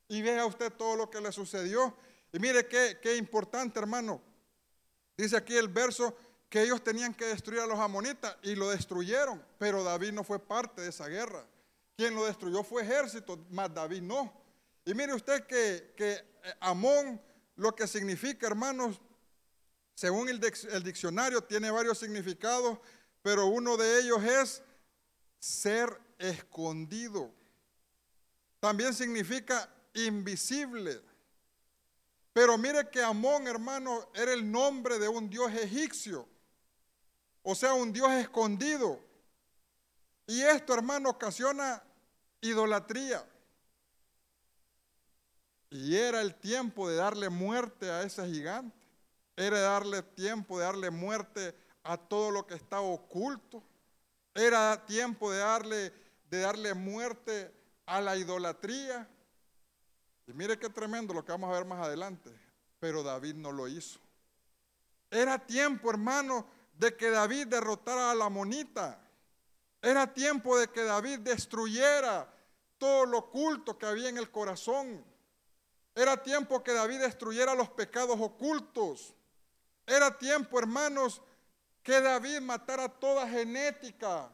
[0.09, 1.95] Y vea usted todo lo que le sucedió.
[2.33, 4.21] Y mire qué, qué importante, hermano.
[5.15, 6.17] Dice aquí el verso
[6.49, 10.37] que ellos tenían que destruir a los amonitas y lo destruyeron, pero David no fue
[10.37, 11.45] parte de esa guerra.
[11.95, 14.33] Quien lo destruyó fue ejército, más David no.
[14.83, 17.21] Y mire usted que, eh, Amón,
[17.55, 18.99] lo que significa, hermanos,
[19.93, 22.77] según el, el diccionario, tiene varios significados,
[23.21, 24.61] pero uno de ellos es
[25.39, 27.33] ser escondido.
[28.59, 31.01] También significa invisible.
[32.33, 36.27] Pero mire que Amón, hermano, era el nombre de un dios egipcio.
[37.41, 38.99] O sea, un dios escondido.
[40.27, 41.81] Y esto, hermano, ocasiona
[42.49, 43.25] idolatría.
[45.69, 48.77] Y era el tiempo de darle muerte a ese gigante.
[49.35, 53.61] Era darle tiempo de darle muerte a todo lo que estaba oculto.
[54.33, 55.93] Era tiempo de darle,
[56.29, 57.53] de darle muerte
[57.85, 59.09] a la idolatría.
[60.27, 62.31] Y mire qué tremendo lo que vamos a ver más adelante.
[62.79, 63.99] Pero David no lo hizo.
[65.11, 68.99] Era tiempo, hermano, de que David derrotara a la monita.
[69.81, 72.34] Era tiempo de que David destruyera
[72.77, 75.03] todo lo oculto que había en el corazón.
[75.93, 79.13] Era tiempo que David destruyera los pecados ocultos.
[79.87, 81.21] Era tiempo, hermanos,
[81.83, 84.29] que David matara toda genética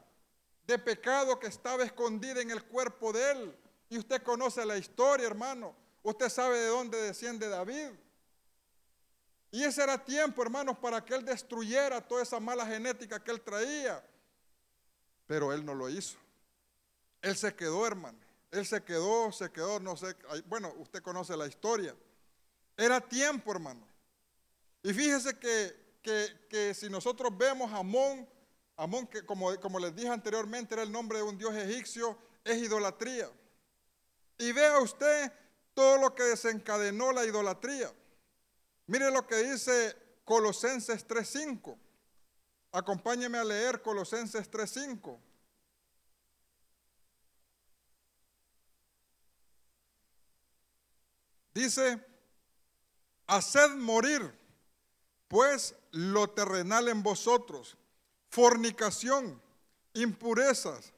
[0.66, 3.58] de pecado que estaba escondida en el cuerpo de él.
[3.88, 5.76] Y usted conoce la historia, hermano.
[6.02, 7.90] Usted sabe de dónde desciende David.
[9.50, 13.40] Y ese era tiempo, hermanos, para que él destruyera toda esa mala genética que él
[13.42, 14.02] traía.
[15.26, 16.16] Pero él no lo hizo.
[17.20, 18.18] Él se quedó, hermano.
[18.52, 20.14] Él se quedó, se quedó, no sé.
[20.46, 21.96] Bueno, usted conoce la historia.
[22.76, 23.86] Era tiempo, hermano.
[24.82, 25.98] Y fíjese que,
[26.50, 28.28] que, si nosotros vemos a Amón,
[28.76, 32.58] Amón que como, como les dije anteriormente era el nombre de un dios egipcio, es
[32.58, 33.30] idolatría.
[34.36, 35.32] Y vea usted
[35.72, 37.90] todo lo que desencadenó la idolatría.
[38.86, 41.78] Mire lo que dice Colosenses 3.5.
[42.72, 45.18] Acompáñeme a leer Colosenses 3.5.
[51.54, 52.04] Dice,
[53.26, 54.32] haced morir
[55.28, 57.76] pues lo terrenal en vosotros,
[58.28, 59.40] fornicación,
[59.94, 60.92] impurezas,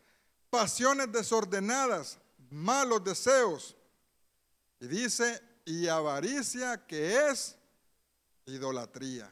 [0.50, 2.18] pasiones desordenadas,
[2.50, 3.76] malos deseos.
[4.80, 7.56] Y dice, y avaricia que es
[8.46, 9.30] idolatría.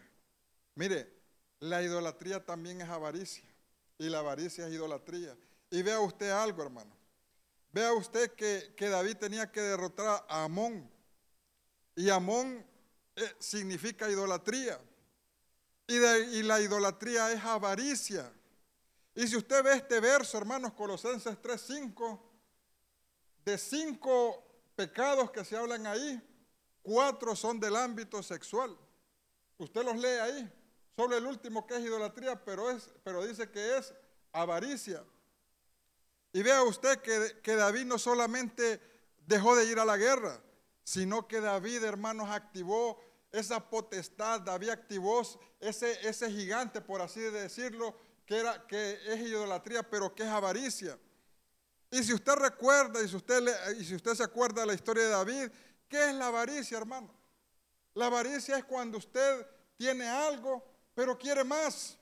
[0.74, 1.12] Mire,
[1.60, 3.44] la idolatría también es avaricia.
[3.98, 5.36] Y la avaricia es idolatría.
[5.70, 6.96] Y vea usted algo, hermano.
[7.72, 10.90] Vea usted que, David tenía que derrotar a Amón.
[11.94, 12.64] Y Amón
[13.16, 14.80] eh, significa idolatría.
[15.86, 18.32] Y, y la idolatría es avaricia.
[19.14, 22.20] Y si usted ve este verso, hermanos, Colosenses 3:5,
[23.44, 24.42] de cinco
[24.74, 26.20] pecados que se hablan ahí,
[26.82, 28.76] cuatro son del ámbito sexual.
[29.58, 30.52] Usted los lee ahí.
[30.96, 33.94] Solo el último que es idolatría, pero, es, pero dice que es
[34.32, 35.04] avaricia.
[36.32, 38.80] Y vea usted que David no solamente
[39.26, 40.40] dejó de ir a la guerra,
[40.84, 45.22] sino que David, hermanos, activó esa potestad, David activó
[45.58, 50.98] ese, ese gigante, por así decirlo, que, era, que es idolatría, pero que es avaricia.
[51.90, 53.42] Y si usted recuerda y si usted,
[53.78, 55.50] y si usted se acuerda de la historia de David,
[55.88, 57.14] ¿qué es la avaricia, hermano?
[57.94, 60.64] La avaricia es cuando usted tiene algo,
[60.94, 61.98] pero quiere más.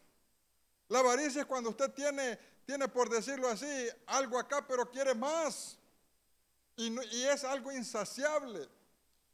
[0.88, 5.79] La avaricia es cuando usted tiene, tiene por decirlo así, algo acá, pero quiere más.
[6.80, 8.66] Y, es algo insaciable.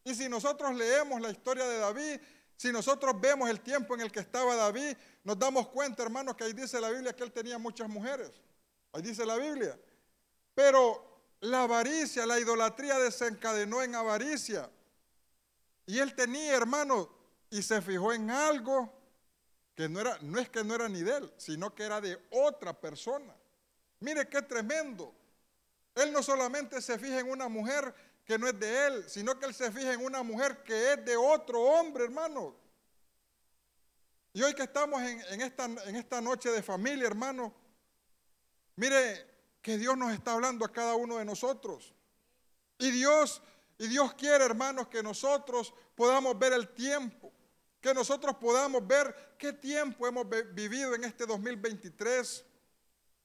[0.03, 2.21] Y si nosotros leemos la historia de David,
[2.57, 6.43] si nosotros vemos el tiempo en el que estaba David, nos damos cuenta, hermanos, que
[6.43, 8.33] ahí dice la Biblia que él tenía muchas mujeres.
[8.93, 9.79] Ahí dice la Biblia.
[10.55, 14.69] Pero la avaricia, la idolatría desencadenó en avaricia.
[15.87, 17.09] Y él tenía, hermanos,
[17.49, 18.93] y se fijó en algo
[19.77, 22.21] que no era, no es que no era ni de él, sino que era de
[22.31, 23.37] otra persona.
[24.01, 25.15] Mire qué tremendo.
[25.97, 27.93] Él no solamente se fija en una mujer,
[28.27, 31.05] que no es de él, sino que él se fija en una mujer que es
[31.05, 32.55] de otro hombre, hermano.
[34.33, 37.55] Y hoy que estamos en, esta, esta noche de familia, hermano,
[38.75, 39.27] mire
[39.63, 41.95] que Dios nos está hablando a cada uno de nosotros.
[42.79, 43.41] Y Dios,
[43.79, 47.33] y Dios quiere, hermanos, que nosotros podamos ver el tiempo,
[47.81, 52.45] que nosotros podamos ver qué tiempo hemos vivido en este 2023.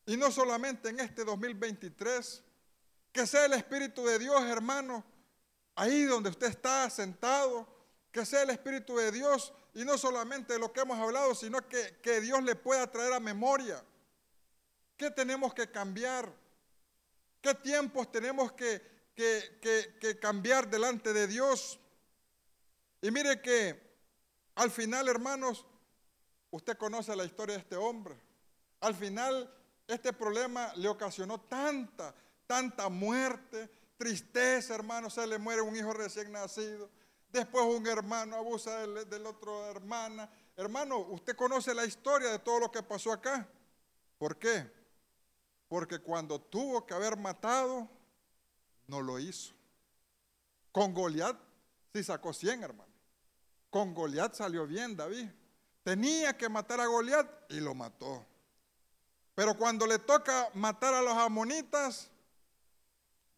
[0.05, 2.43] Y no solamente en este 2023,
[3.11, 5.03] que sea el Espíritu de Dios, hermano,
[5.75, 7.67] ahí donde usted está sentado,
[8.11, 11.99] que sea el Espíritu de Dios y no solamente lo que hemos hablado, sino que,
[12.01, 13.83] que Dios le pueda traer a memoria.
[14.97, 16.31] ¿Qué tenemos que cambiar?
[17.41, 18.81] ¿Qué tiempos tenemos que,
[19.15, 21.79] que, que cambiar delante de Dios?
[23.01, 23.91] Y mire que
[24.55, 25.65] al final, hermanos,
[26.51, 28.15] usted conoce la historia de este hombre.
[28.81, 29.51] Al final,
[29.87, 32.13] este problema le ocasionó tanta,
[32.51, 36.89] tanta muerte, tristeza, hermano, se le muere un hijo recién nacido.
[37.29, 40.29] Después un hermano abusa del, otro hermana.
[40.57, 43.47] Hermano, usted conoce la historia de todo lo que pasó acá.
[44.17, 44.69] ¿Por qué?
[45.69, 47.89] Porque cuando tuvo que haber matado,
[48.85, 49.53] no lo hizo.
[50.73, 51.37] Con Goliat
[51.93, 52.91] sí sacó 100, hermano.
[53.69, 55.29] Con Goliat salió bien David.
[55.85, 58.25] Tenía que matar a Goliat y lo mató.
[59.35, 62.10] Pero cuando le toca matar a los amonitas,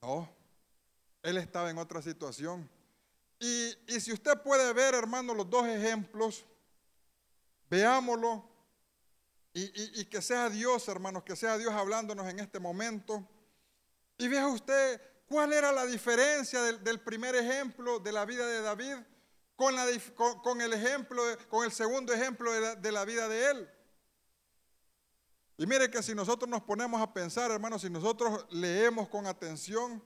[0.03, 0.29] no,
[1.21, 2.69] él estaba en otra situación.
[3.39, 6.45] Y, si usted puede ver, hermano, los dos ejemplos,
[7.69, 8.43] veámoslo
[9.53, 13.25] y, que sea Dios, hermanos, que sea Dios hablándonos en este momento.
[14.17, 18.95] Y vea usted cuál era la diferencia del, primer ejemplo de la vida de David
[19.55, 19.85] con, la,
[20.43, 23.69] con, el ejemplo, con el segundo ejemplo de la vida de él.
[25.63, 30.03] Y mire que si nosotros nos ponemos a pensar, hermanos, si nosotros leemos con atención,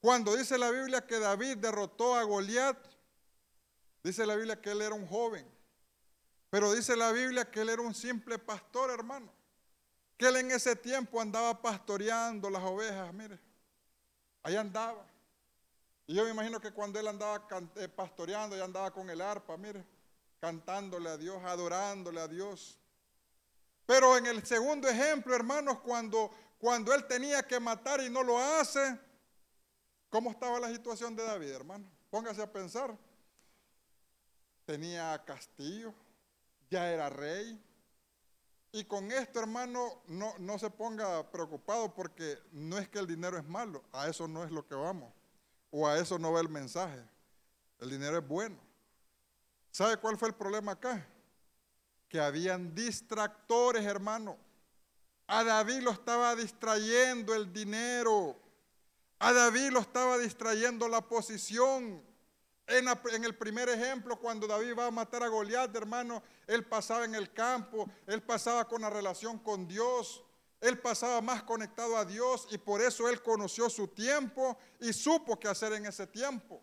[0.00, 2.78] cuando dice la Biblia que David derrotó a Goliat,
[4.02, 5.46] dice la Biblia que él era un joven.
[6.48, 9.30] Pero dice la Biblia que él era un simple pastor, hermano.
[10.16, 13.38] Que él en ese tiempo andaba pastoreando las ovejas, mire.
[14.42, 15.04] Ahí andaba.
[16.06, 19.54] Y yo me imagino que cuando él andaba eh, pastoreando, ya andaba con el arpa,
[19.58, 19.84] mire.
[20.40, 22.78] cantándole a Dios, adorándole a Dios.
[23.88, 28.38] Pero en el segundo ejemplo, hermanos, cuando, cuando él tenía que matar y no lo
[28.38, 29.00] hace,
[30.10, 31.90] ¿cómo estaba la situación de David, hermano?
[32.10, 32.94] Póngase a pensar.
[34.66, 35.94] Tenía castillo,
[36.68, 37.58] ya era rey.
[38.72, 43.38] Y con esto, hermano, no, no se ponga preocupado porque no es que el dinero
[43.38, 45.10] es malo, a eso no es lo que vamos,
[45.70, 47.02] o a eso no va el mensaje.
[47.78, 48.58] El dinero es bueno.
[49.70, 51.08] ¿Sabe cuál fue el problema acá?
[52.08, 54.38] Que habían distractores, hermano.
[55.26, 58.36] A David lo estaba distrayendo el dinero.
[59.18, 62.02] A David lo estaba distrayendo la posición.
[62.66, 67.14] En, el primer ejemplo, cuando David va a matar a Goliat, hermano, él pasaba en
[67.14, 70.22] el campo, él pasaba con la relación con Dios,
[70.60, 75.38] él pasaba más conectado a Dios y por eso él conoció su tiempo y supo
[75.38, 76.60] qué hacer en ese tiempo.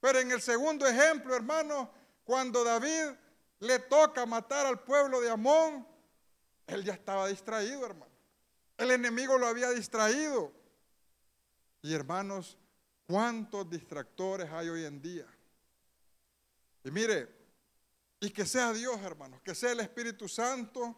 [0.00, 1.92] Pero en el segundo ejemplo, hermano,
[2.24, 3.14] cuando David
[3.60, 5.86] le toca matar al pueblo de Amón,
[6.66, 8.12] él ya estaba distraído, hermano.
[8.76, 10.52] El enemigo lo había distraído.
[11.82, 12.58] Y hermanos,
[13.10, 15.26] ¿Cuántos distractores hay hoy en día?
[16.84, 17.28] Y mire,
[18.20, 20.96] y que sea Dios, hermanos, que sea el Espíritu Santo,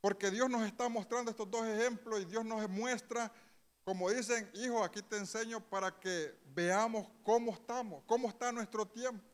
[0.00, 3.32] porque Dios nos está mostrando estos dos ejemplos y Dios nos muestra,
[3.82, 9.24] como dicen, hijo, aquí te enseño para que veamos cómo estamos, cómo está nuestro tiempo.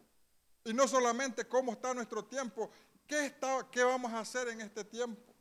[0.66, 2.68] Y no solamente cómo está nuestro tiempo,
[3.06, 5.32] ¿qué, está, qué vamos a hacer en este tiempo?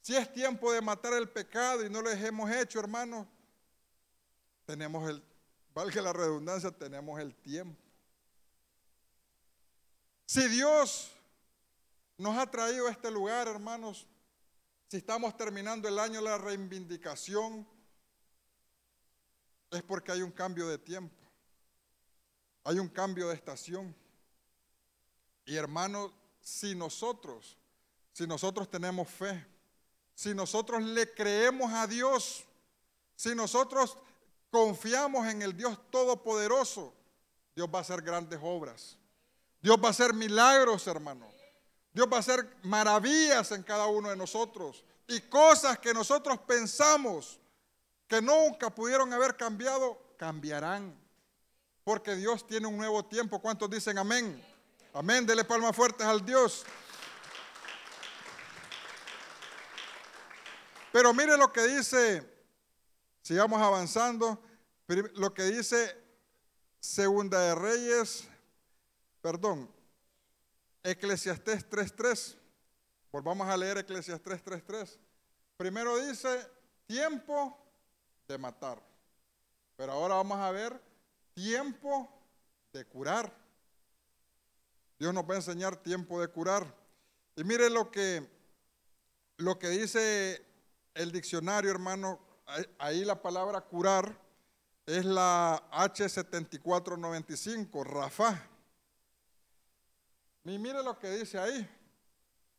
[0.00, 3.26] Si es tiempo de matar el pecado y no lo hemos hecho, hermanos,
[4.64, 5.20] tenemos el,
[5.74, 7.82] valga la redundancia, tenemos el tiempo.
[10.26, 11.10] Si Dios
[12.16, 14.06] nos ha traído a este lugar, hermanos,
[14.86, 17.66] si estamos terminando el año la reivindicación,
[19.72, 21.20] es porque hay un cambio de tiempo,
[22.62, 24.03] hay un cambio de estación.
[25.44, 27.56] Y hermanos, si nosotros,
[28.12, 29.46] si nosotros tenemos fe,
[30.14, 32.44] si nosotros le creemos a Dios,
[33.16, 33.96] si nosotros
[34.50, 36.94] confiamos en el Dios Todopoderoso,
[37.54, 38.96] Dios va a hacer grandes obras.
[39.60, 41.26] Dios va a hacer milagros, hermano.
[41.92, 44.84] Dios va a hacer maravillas en cada uno de nosotros.
[45.06, 47.38] Y cosas que nosotros pensamos
[48.06, 50.94] que nunca pudieron haber cambiado, cambiarán.
[51.84, 53.40] Porque Dios tiene un nuevo tiempo.
[53.40, 54.42] ¿Cuántos dicen amén?
[54.94, 55.26] Amén.
[55.26, 56.64] Dele palmas fuertes al Dios.
[60.90, 62.34] Pero mire lo que dice
[63.24, 64.38] Sigamos avanzando.
[65.14, 65.96] Lo que dice
[66.78, 68.28] Segunda de Reyes,
[69.22, 69.74] perdón,
[70.82, 72.36] Eclesiastés 3.3.
[73.10, 74.98] Volvamos a leer Eclesiastés 3.3.
[75.56, 76.46] Primero dice
[76.86, 77.56] tiempo
[78.28, 78.82] de matar.
[79.74, 80.78] Pero ahora vamos a ver
[81.32, 82.06] tiempo
[82.74, 83.32] de curar.
[85.04, 86.64] Dios nos va a enseñar tiempo de curar.
[87.36, 88.26] Y mire lo que,
[89.36, 90.42] lo que dice
[90.94, 92.18] el diccionario, hermano,
[92.78, 94.18] ahí la palabra curar
[94.86, 98.48] es la H7495, Rafa.
[100.44, 101.68] Y mire lo que dice ahí.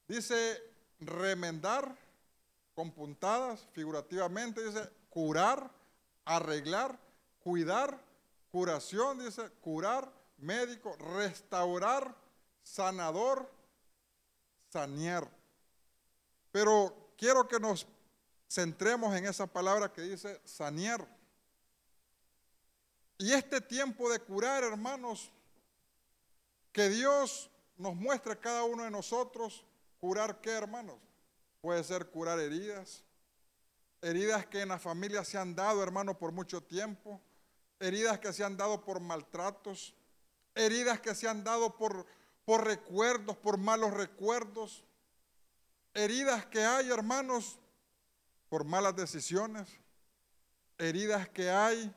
[0.08, 0.62] Dice
[1.00, 1.98] remendar
[2.76, 5.72] con puntadas, figurativamente, dice curar,
[6.26, 7.00] arreglar,
[7.39, 8.00] cuidar,
[8.52, 12.24] curación, dice curar, médico, restaurar,
[12.66, 13.49] sanador,
[14.70, 15.30] sanear.
[16.51, 17.88] Pero quiero que nos
[18.49, 21.07] centremos en esa palabra que dice sanear.
[23.18, 25.32] Y este tiempo de curar, hermanos,
[26.74, 29.63] que Dios nos muestre a cada uno de nosotros,
[29.99, 30.97] curar qué, hermanos?
[31.61, 33.03] Puede ser curar heridas,
[34.01, 37.22] heridas que en la familia se han dado, hermanos, por mucho tiempo,
[37.80, 39.95] heridas que se han dado por maltratos,
[40.53, 42.05] heridas que se han dado por,
[42.46, 44.84] por recuerdos, por malos recuerdos,
[45.93, 47.60] heridas que hay, hermanos,
[48.50, 49.68] por malas decisiones,
[50.78, 51.93] heridas que hay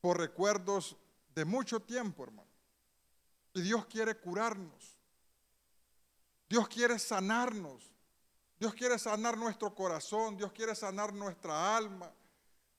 [0.00, 0.96] por recuerdos
[1.34, 2.48] de mucho tiempo, hermano.
[3.54, 4.98] Y Dios quiere curarnos.
[6.48, 7.92] Dios quiere sanarnos.
[8.58, 10.36] Dios quiere sanar nuestro corazón.
[10.36, 12.12] Dios quiere sanar nuestra alma.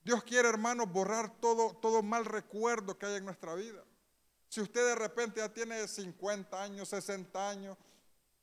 [0.04, 3.84] Dios quiere, hermano, borrar todo, todo mal recuerdo que hay en nuestra vida.
[4.54, 7.76] Si usted de repente ya tiene 50 años, 60 años,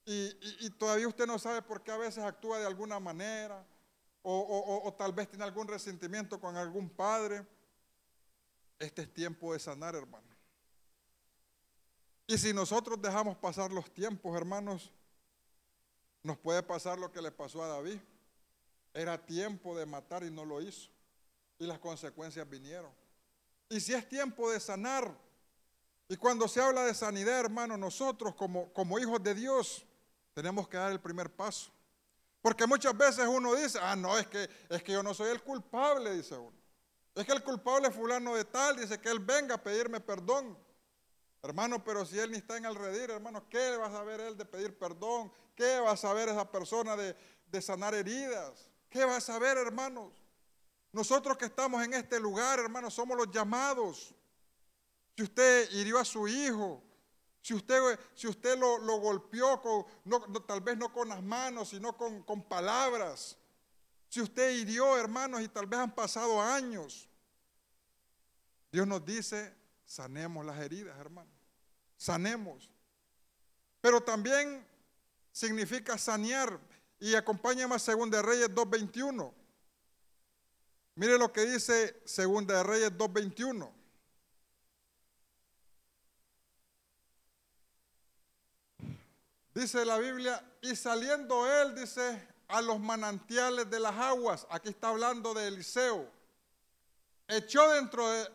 [0.05, 3.65] y, todavía usted no sabe por qué a veces actúa de alguna manera,
[4.21, 7.47] o, tal vez tiene algún resentimiento con algún padre,
[8.81, 10.27] este es tiempo de sanar, hermano.
[12.27, 14.91] Y si nosotros dejamos pasar los tiempos, hermanos,
[16.25, 18.01] nos puede pasar lo que le pasó a David.
[18.93, 20.91] Era tiempo de matar y no lo hizo.
[21.61, 22.93] Y las consecuencias vinieron.
[23.69, 25.30] Y si es tiempo de sanar,
[26.11, 29.87] Y cuando se habla de sanidad, hermano, nosotros como, hijos de Dios
[30.35, 31.71] tenemos que dar el primer paso.
[32.43, 35.41] Porque muchas veces uno dice, ah, no, es que, es que yo no soy el
[35.41, 36.59] culpable, dice uno.
[37.15, 40.59] Es que el culpable es fulano de tal, dice que él venga a pedirme perdón.
[41.45, 44.37] Hermano, pero si él ni está en el redir, hermano, ¿qué va a saber él
[44.37, 45.33] de pedir perdón?
[45.55, 47.15] ¿Qué va a saber esa persona de,
[47.47, 48.69] de sanar heridas?
[48.89, 50.13] ¿Qué va a saber, hermanos?
[50.91, 54.13] Nosotros que estamos en este lugar, hermanos, somos los llamados.
[55.21, 56.83] Si usted hirió a su hijo,
[57.43, 57.79] si usted,
[58.15, 63.37] si usted lo, golpeó, con, tal vez no con las manos, sino con, con palabras.
[64.09, 67.07] Si usted hirió, hermanos, y tal vez han pasado años.
[68.73, 69.55] Dios nos dice,
[69.85, 71.35] sanemos las heridas, hermanos.
[71.99, 72.71] Sanemos.
[73.83, 74.67] Pero también
[75.33, 76.59] significa sanear.
[76.99, 79.35] Y acompáñame a Segunda de Reyes 2.21.
[80.95, 83.80] Mire lo que dice Segunda de Reyes 2.21.
[89.61, 94.89] Dice la Biblia, y saliendo él, dice, a los manantiales de las aguas, aquí está
[94.89, 96.11] hablando de Eliseo,
[97.29, 98.27] echó dentro, de,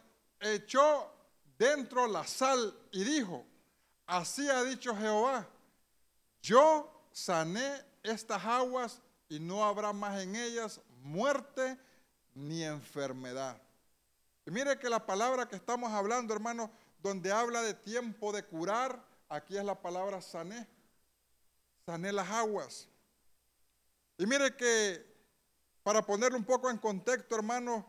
[0.42, 1.12] echó
[1.58, 3.44] dentro la sal y dijo,
[4.06, 5.48] así ha dicho Jehová,
[6.44, 11.76] yo sané estas aguas y no habrá más en ellas muerte
[12.36, 13.60] ni enfermedad.
[14.46, 16.70] Y mire que la palabra que estamos hablando, hermano,
[17.00, 20.75] donde habla de tiempo de curar, aquí es la palabra sané
[21.86, 22.88] sané las aguas.
[24.18, 25.06] Y mire que,
[25.84, 27.86] para ponerlo un poco en contexto, hermano,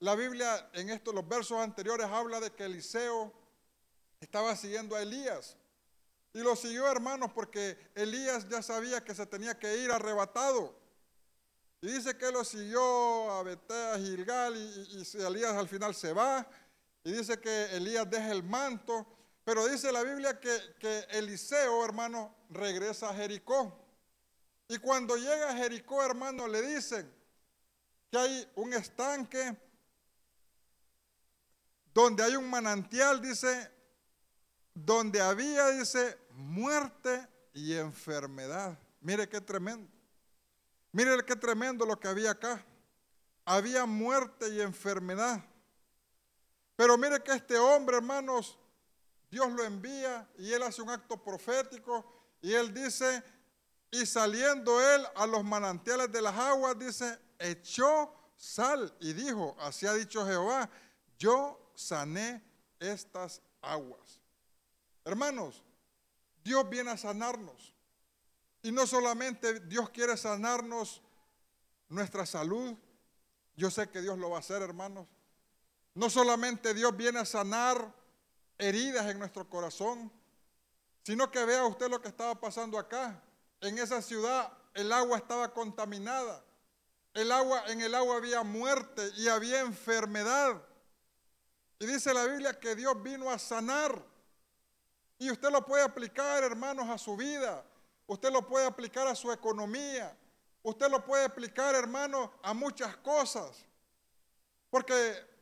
[0.00, 3.32] la Biblia en estos, los versos anteriores habla de que Eliseo
[4.20, 5.56] estaba siguiendo a Elías.
[6.32, 10.76] Y lo siguió, hermanos, porque Elías ya sabía que se tenía que ir arrebatado.
[11.80, 16.48] Y dice que lo siguió a Betea, Gilgal, y, y, Elías al final se va.
[17.04, 19.06] Y dice que Elías deja el manto.
[19.44, 23.78] Pero dice la Biblia que, Eliseo, hermano, regresa a Jericó.
[24.68, 27.12] Y cuando llega a Jericó, hermano, le dicen
[28.10, 29.54] que hay un estanque
[31.92, 33.70] donde hay un manantial, dice,
[34.72, 38.78] donde había, dice, muerte y enfermedad.
[39.00, 39.92] Mire qué tremendo.
[40.90, 42.64] Mire qué tremendo lo que había acá.
[43.44, 45.44] Había muerte y enfermedad.
[46.76, 48.58] Pero mire que este hombre, hermanos,
[49.30, 52.04] Dios lo envía y él hace un acto profético
[52.40, 53.22] y él dice,
[53.90, 59.86] y saliendo él a los manantiales de las aguas, dice, echó sal y dijo, así
[59.86, 60.68] ha dicho Jehová,
[61.18, 62.42] yo sané
[62.78, 64.20] estas aguas.
[65.04, 65.62] Hermanos,
[66.42, 67.72] Dios viene a sanarnos.
[68.62, 71.02] Y no solamente Dios quiere sanarnos
[71.88, 72.76] nuestra salud,
[73.56, 75.06] yo sé que Dios lo va a hacer, hermanos.
[75.94, 77.94] No solamente Dios viene a sanar
[78.58, 80.10] heridas en nuestro corazón,
[81.02, 83.22] sino que vea usted lo que estaba pasando acá.
[83.60, 86.42] En esa ciudad el agua estaba contaminada.
[87.12, 90.60] El agua, en el agua había muerte y había enfermedad.
[91.78, 94.02] Y dice la Biblia que Dios vino a sanar.
[95.18, 97.64] Y usted lo puede aplicar, hermanos, a su vida.
[98.06, 100.16] Usted lo puede aplicar a su economía.
[100.62, 103.64] Usted lo puede aplicar, hermanos, a muchas cosas.
[104.70, 105.33] Porque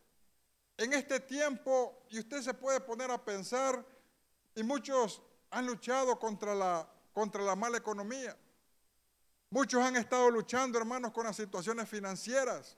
[0.76, 3.84] en este tiempo, y usted se puede poner a pensar,
[4.54, 8.36] y muchos han luchado contra la, contra la mala economía.
[9.50, 12.76] Muchos han estado luchando, hermanos, con las situaciones financieras.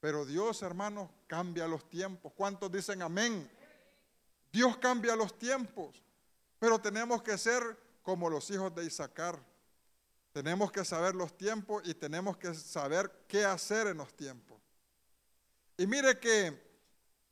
[0.00, 2.32] Pero Dios, hermanos, cambia los tiempos.
[2.34, 3.50] ¿Cuántos dicen amén?
[4.50, 6.02] Dios cambia los tiempos.
[6.58, 7.62] Pero tenemos que ser
[8.02, 9.38] como los hijos de Isaacar.
[10.32, 14.57] Tenemos que saber los tiempos y tenemos que saber qué hacer en los tiempos.
[15.78, 16.60] Y mire que,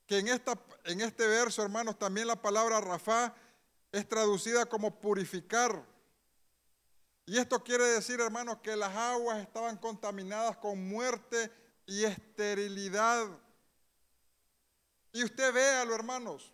[0.08, 3.34] en, esta, en este verso, hermanos, también la palabra Rafa
[3.90, 5.84] es traducida como purificar.
[7.26, 11.50] Y esto quiere decir, hermanos, que las aguas estaban contaminadas con muerte
[11.86, 13.26] y esterilidad.
[15.12, 16.52] Y usted véalo, hermanos.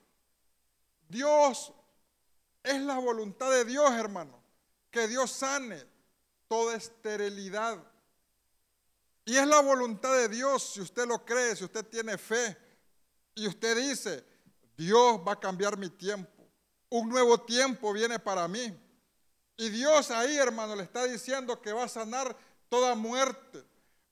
[1.10, 1.74] Dios
[2.62, 4.42] es la voluntad de Dios, hermano,
[4.90, 5.84] que Dios sane
[6.48, 7.91] toda esterilidad.
[9.24, 12.56] Y es la voluntad de Dios, si usted lo cree, si usted tiene fe,
[13.34, 14.24] y usted dice,
[14.76, 16.48] Dios va a cambiar mi tiempo,
[16.90, 18.78] un nuevo tiempo viene para mí.
[19.56, 22.36] Y Dios ahí, hermano, le está diciendo que va a sanar
[22.68, 23.64] toda muerte,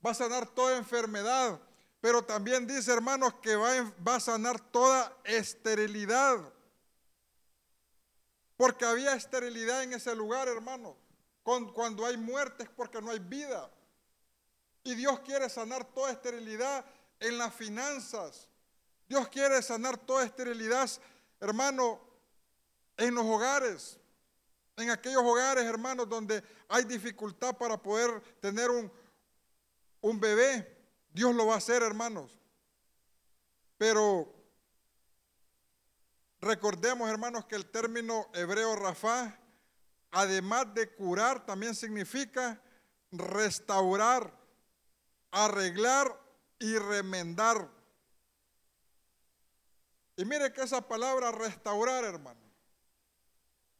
[0.04, 1.60] va a sanar toda enfermedad,
[2.00, 6.38] pero también dice, hermanos, que va, va a sanar toda esterilidad.
[8.56, 10.96] Porque había esterilidad en ese lugar, hermano.
[11.42, 13.70] Cuando hay muerte es porque no hay vida.
[14.82, 16.84] Y Dios quiere sanar toda esterilidad
[17.18, 18.48] en las finanzas.
[19.08, 20.88] Dios quiere sanar toda esterilidad
[21.40, 21.98] hermano,
[22.98, 23.98] en los hogares,
[24.76, 28.92] en aquellos hogares, hermanos, donde hay dificultad para poder tener un,
[30.02, 30.78] un bebé.
[31.12, 32.38] Dios lo va a hacer, hermanos.
[33.78, 34.32] Pero
[36.40, 39.38] recordemos, hermanos, que el término hebreo Rafa,
[40.10, 42.60] además de curar, también significa
[43.10, 44.32] restaurar,
[45.30, 46.18] arreglar
[46.58, 47.68] y remendar.
[50.16, 52.40] Y mire que esa palabra restaurar, hermano,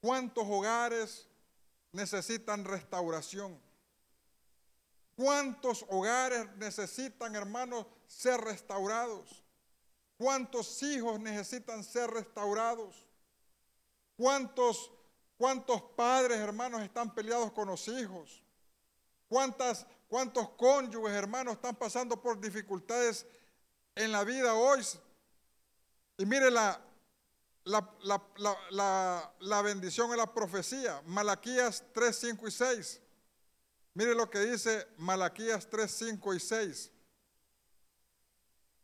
[0.01, 1.29] ¿cuántos hogares
[1.93, 3.61] necesitan restauración?
[5.17, 9.45] ¿Cuántos hogares necesitan, hermanos, ser restaurados?
[10.17, 13.07] ¿Cuántos hijos necesitan ser restaurados?
[14.17, 14.91] ¿Cuántos,
[15.37, 18.43] cuántos padres, hermanos, están peleados con los hijos?
[19.29, 23.25] ¿Cuántas, ¿Cuántos cónyuges, hermanos, están pasando por dificultades
[23.95, 24.85] en la vida hoy?
[26.19, 26.85] Y mire la,
[27.65, 33.01] la, la bendición en la profecía, Malaquías 3, 5 y 6.
[33.95, 36.91] Mire lo que dice Malaquías 3, 5 y 6.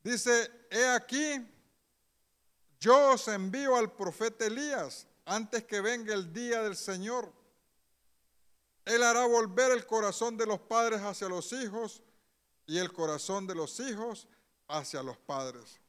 [0.04, 1.44] Dice, he aquí,
[2.78, 7.32] yo os envío al profeta Elías antes que venga el día del Señor.
[8.86, 12.02] Él hará volver el corazón de los padres hacia los hijos
[12.66, 14.28] y el corazón de los hijos
[14.68, 15.80] hacia los padres.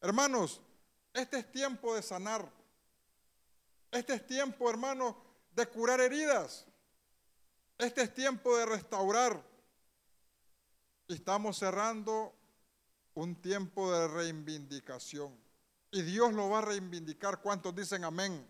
[0.00, 0.60] Hermanos,
[1.14, 2.52] este es tiempo de sanar.
[3.90, 5.16] Este es tiempo, hermanos,
[5.52, 6.66] de curar heridas.
[7.78, 9.42] Este es tiempo de restaurar.
[11.08, 12.34] Estamos cerrando
[13.14, 15.34] un tiempo de reivindicación.
[15.90, 17.40] Y Dios lo va a reivindicar.
[17.40, 18.46] ¿Cuántos dicen amén?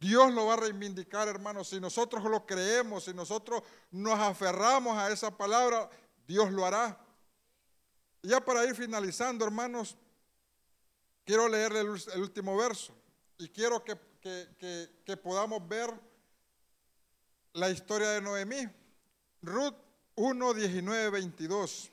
[0.00, 1.68] Dios lo va a reivindicar, hermanos.
[1.68, 5.90] Si nosotros lo creemos, si nosotros nos aferramos a esa palabra,
[6.26, 6.98] Dios lo hará.
[8.22, 9.96] Y ya para ir finalizando, hermanos,
[11.24, 12.94] quiero leerle el, último verso.
[13.36, 13.98] Y quiero que,
[15.04, 15.92] que podamos ver
[17.52, 18.66] la historia de Noemí.
[19.42, 19.76] Ruth
[20.14, 21.90] 1, 19, 22.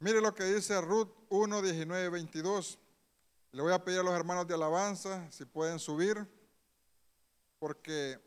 [0.00, 2.78] Mire lo que dice Ruth 1, 19, 22.
[3.54, 6.28] Le voy a pedir a los hermanos de alabanza si pueden subir,
[7.60, 8.20] porque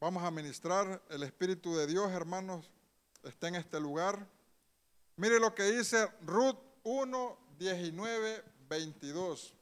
[0.00, 2.68] vamos a ministrar el Espíritu de Dios, hermanos,
[3.22, 4.26] está en este lugar.
[5.14, 9.54] Mire lo que dice Ruth 1, 19, 22.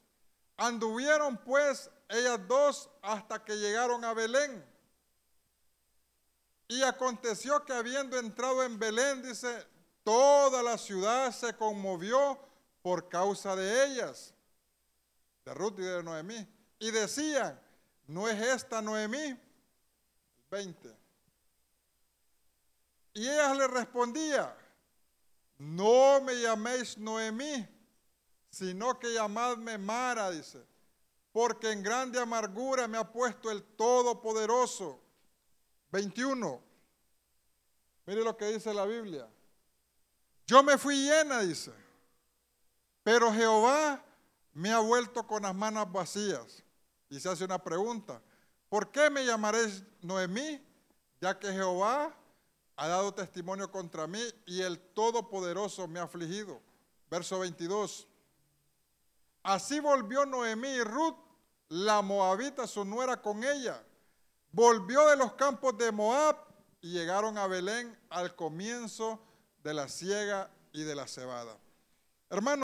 [0.57, 4.65] Anduvieron pues ellas dos hasta que llegaron a Belén.
[6.67, 9.67] Y aconteció que habiendo entrado en Belén, dice,
[10.03, 12.50] toda la ciudad se conmovió
[12.83, 14.35] por causa de ellas,
[15.45, 16.47] de Ruth y de Noemí.
[16.79, 17.61] Y decían,
[18.07, 19.39] ¿no es esta Noemí?
[20.51, 20.97] 20.
[23.15, 24.57] Y ellas le respondía,
[25.59, 27.69] no me llaméis Noemí,
[28.51, 30.71] sino que llamadme Mara, dice
[31.33, 35.01] porque en grande amargura me ha puesto el Todopoderoso.
[35.93, 36.63] 21.
[38.07, 39.29] Mire lo que dice la Biblia.
[40.47, 41.73] Yo me fui llena, dice,
[43.03, 44.05] pero Jehová
[44.53, 46.63] me ha vuelto con las manos vacías.
[47.09, 48.23] Y se hace una pregunta,
[48.69, 50.65] ¿por qué me llamaréis Noemí?
[51.21, 52.15] Ya que Jehová
[52.77, 56.61] ha dado testimonio contra mí y el Todopoderoso me ha afligido.
[57.11, 58.07] Verso 22.
[59.43, 61.17] Así volvió Noemí y Ruth,
[61.69, 63.85] la moabita, su nuera con ella.
[64.53, 66.37] Volvió de los campos de Moab
[66.81, 69.21] y llegaron a Belén al comienzo
[69.63, 71.59] de la siega y de la cebada.
[72.31, 72.59] Hermano,